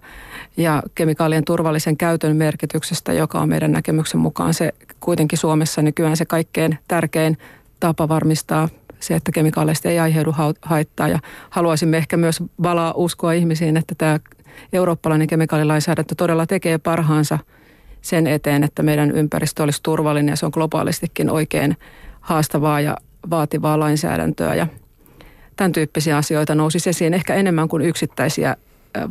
ja 0.57 0.83
kemikaalien 0.94 1.44
turvallisen 1.44 1.96
käytön 1.96 2.37
merkityksestä, 2.37 3.12
joka 3.12 3.40
on 3.40 3.48
meidän 3.48 3.72
näkemyksen 3.72 4.20
mukaan 4.20 4.54
se 4.54 4.72
kuitenkin 5.00 5.38
Suomessa 5.38 5.83
nykyään 5.83 6.16
se 6.16 6.24
kaikkein 6.24 6.78
tärkein 6.88 7.38
tapa 7.81 8.09
varmistaa 8.09 8.68
se, 9.01 9.15
että 9.15 9.33
kemikaaleista 9.33 9.89
ei 9.89 9.99
aiheudu 9.99 10.35
haittaa. 10.63 11.09
Ja 11.09 11.19
haluaisimme 11.51 11.97
ehkä 11.97 12.17
myös 12.17 12.43
valaa 12.63 12.93
uskoa 12.97 13.33
ihmisiin, 13.33 13.77
että 13.77 13.95
tämä 13.99 14.21
eurooppalainen 14.73 15.27
kemikaalilainsäädäntö 15.27 16.15
todella 16.15 16.47
tekee 16.47 16.79
parhaansa 16.79 17.39
sen 18.03 18.27
eteen, 18.27 18.65
että 18.65 18.83
meidän 18.83 19.11
ympäristö 19.11 19.63
olisi 19.63 19.83
turvallinen 19.83 20.33
ja 20.33 20.37
se 20.37 20.47
on 20.47 20.53
globaalistikin 20.55 21.31
oikein 21.31 21.77
haastavaa 22.21 22.81
ja 22.81 22.97
vaativaa 23.31 23.81
lainsäädäntöä. 23.81 24.55
Ja 24.55 24.67
tämän 25.57 25.73
tyyppisiä 25.73 26.17
asioita 26.17 26.55
nousi 26.55 26.79
esiin 26.87 27.15
ehkä 27.15 27.35
enemmän 27.35 27.69
kuin 27.69 27.83
yksittäisiä 27.83 28.57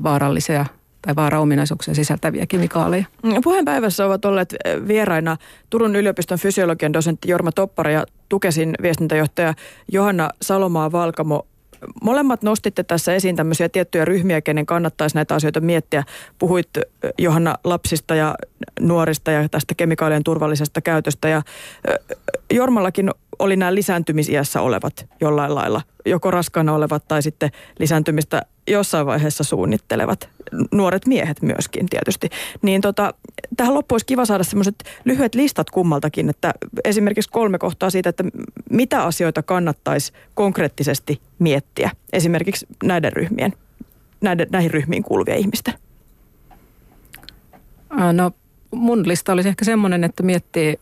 vaarallisia 0.04 0.66
tai 1.08 1.16
vaaraominaisuuksia 1.16 1.93
sisältäviä 1.93 2.45
kemikaaleja. 2.47 3.05
Puheenpäivässä 3.43 4.05
ovat 4.05 4.26
olleet 4.26 4.55
vieraina 4.88 5.38
Turun 5.70 5.95
yliopiston 5.95 6.39
fysiologian 6.39 6.93
dosentti 6.93 7.32
Jorma 7.32 7.51
Toppara 7.51 7.91
ja 7.91 8.05
Tukesin 8.30 8.76
viestintäjohtaja 8.82 9.53
Johanna 9.91 10.30
Salomaa 10.41 10.91
Valkamo. 10.91 11.47
Molemmat 12.01 12.43
nostitte 12.43 12.84
tässä 12.84 13.14
esiin 13.16 13.36
tämmöisiä 13.36 13.70
tiettyjä 13.70 14.05
ryhmiä, 14.05 14.41
kenen 14.41 14.66
kannattaisi 14.66 15.16
näitä 15.16 15.36
asioita 15.36 15.60
miettiä. 15.60 16.03
Puhuit 16.39 16.70
Johanna 17.18 17.55
lapsista 17.64 18.16
ja 18.16 18.36
nuorista 18.80 19.32
ja 19.32 19.49
tästä 19.49 19.76
kemikaalien 19.76 20.24
turvallisesta 20.24 20.82
käytöstä. 20.82 21.30
Ja 21.30 21.41
Jormallakin 22.53 23.12
oli 23.40 23.56
nämä 23.56 23.76
lisääntymisiässä 23.76 24.62
olevat 24.62 25.06
jollain 25.22 25.56
lailla, 25.56 25.82
joko 26.06 26.32
raskaana 26.32 26.74
olevat 26.74 27.08
tai 27.08 27.22
sitten 27.22 27.50
lisääntymistä 27.80 28.42
jossain 28.68 29.06
vaiheessa 29.06 29.44
suunnittelevat, 29.44 30.30
nuoret 30.72 31.06
miehet 31.06 31.42
myöskin 31.42 31.86
tietysti. 31.90 32.30
Niin 32.62 32.82
tota, 32.82 33.14
tähän 33.58 33.74
loppuun 33.74 33.96
olisi 33.96 34.06
kiva 34.06 34.26
saada 34.26 34.44
semmoiset 34.44 34.76
lyhyet 35.06 35.36
listat 35.36 35.70
kummaltakin, 35.70 36.30
että 36.30 36.54
esimerkiksi 36.86 37.30
kolme 37.30 37.58
kohtaa 37.58 37.90
siitä, 37.90 38.10
että 38.10 38.24
mitä 38.70 39.04
asioita 39.04 39.44
kannattaisi 39.44 40.14
konkreettisesti 40.34 41.22
miettiä 41.40 41.92
esimerkiksi 42.14 42.68
näiden 42.84 43.14
ryhmien, 43.14 43.54
näiden, 44.22 44.48
näihin 44.52 44.72
ryhmiin 44.72 45.04
kuuluvia 45.04 45.36
ihmisten. 45.36 45.74
No 48.14 48.32
mun 48.72 49.08
lista 49.08 49.34
olisi 49.34 49.50
ehkä 49.50 49.66
semmoinen, 49.66 50.04
että 50.04 50.24
miettii, 50.24 50.80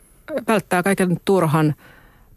välttää 0.48 0.84
kaiken 0.84 1.18
turhan 1.26 1.76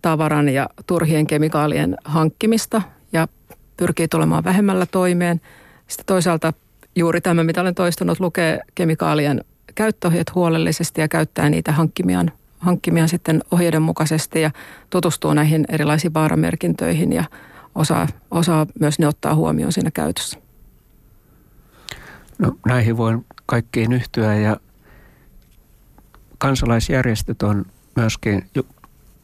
tavaran 0.03 0.49
ja 0.49 0.69
turhien 0.87 1.27
kemikaalien 1.27 1.97
hankkimista 2.05 2.83
ja 3.13 3.29
pyrkii 3.77 4.09
tulemaan 4.09 4.45
vähemmällä 4.45 4.87
toimeen. 4.87 5.41
Sitten 5.87 6.07
toisaalta 6.07 6.53
juuri 6.97 7.21
tämä, 7.21 7.45
mitä 7.45 7.61
olen 7.61 7.75
toistunut, 7.75 8.21
lukee 8.21 8.61
kemikaalien 8.75 9.45
käyttöohjeet 9.75 10.35
huolellisesti 10.35 11.01
ja 11.01 11.09
käyttää 11.09 11.51
niitä 11.51 11.73
hankkimiaan, 11.73 12.31
hankkimiaan 12.59 13.09
sitten 13.09 13.43
ohjeiden 13.51 13.83
mukaisesti 13.83 14.41
ja 14.41 14.51
tutustuu 14.91 15.35
näihin 15.35 15.65
erilaisiin 15.69 16.15
vaaramerkintöihin 16.15 17.13
ja 17.13 17.25
osaa, 17.75 18.09
osaa 18.31 18.67
myös 18.81 18.99
ne 18.99 19.07
ottaa 19.07 19.35
huomioon 19.35 19.73
siinä 19.73 19.91
käytössä. 19.91 20.39
No 22.39 22.57
näihin 22.67 22.97
voin 22.97 23.27
kaikkiin 23.47 23.93
yhtyä 23.93 24.35
ja 24.35 24.57
kansalaisjärjestöt 26.39 27.43
on 27.43 27.65
myöskin 27.97 28.51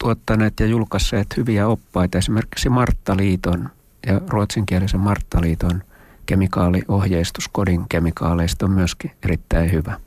tuottaneet 0.05 0.61
ja 0.61 0.67
julkaisseet 0.67 1.37
hyviä 1.37 1.69
oppaita. 1.69 2.19
Esimerkiksi 2.19 2.69
Marttaliiton 2.69 3.71
ja 4.07 4.21
ruotsinkielisen 4.29 5.01
Marttaliiton 5.01 5.83
kemikaaliohjeistus 6.27 7.49
kodin 7.49 7.89
kemikaaleista 7.89 8.67
on 8.67 8.73
myöskin 8.73 9.11
erittäin 9.23 9.73
hyvä. 9.73 10.01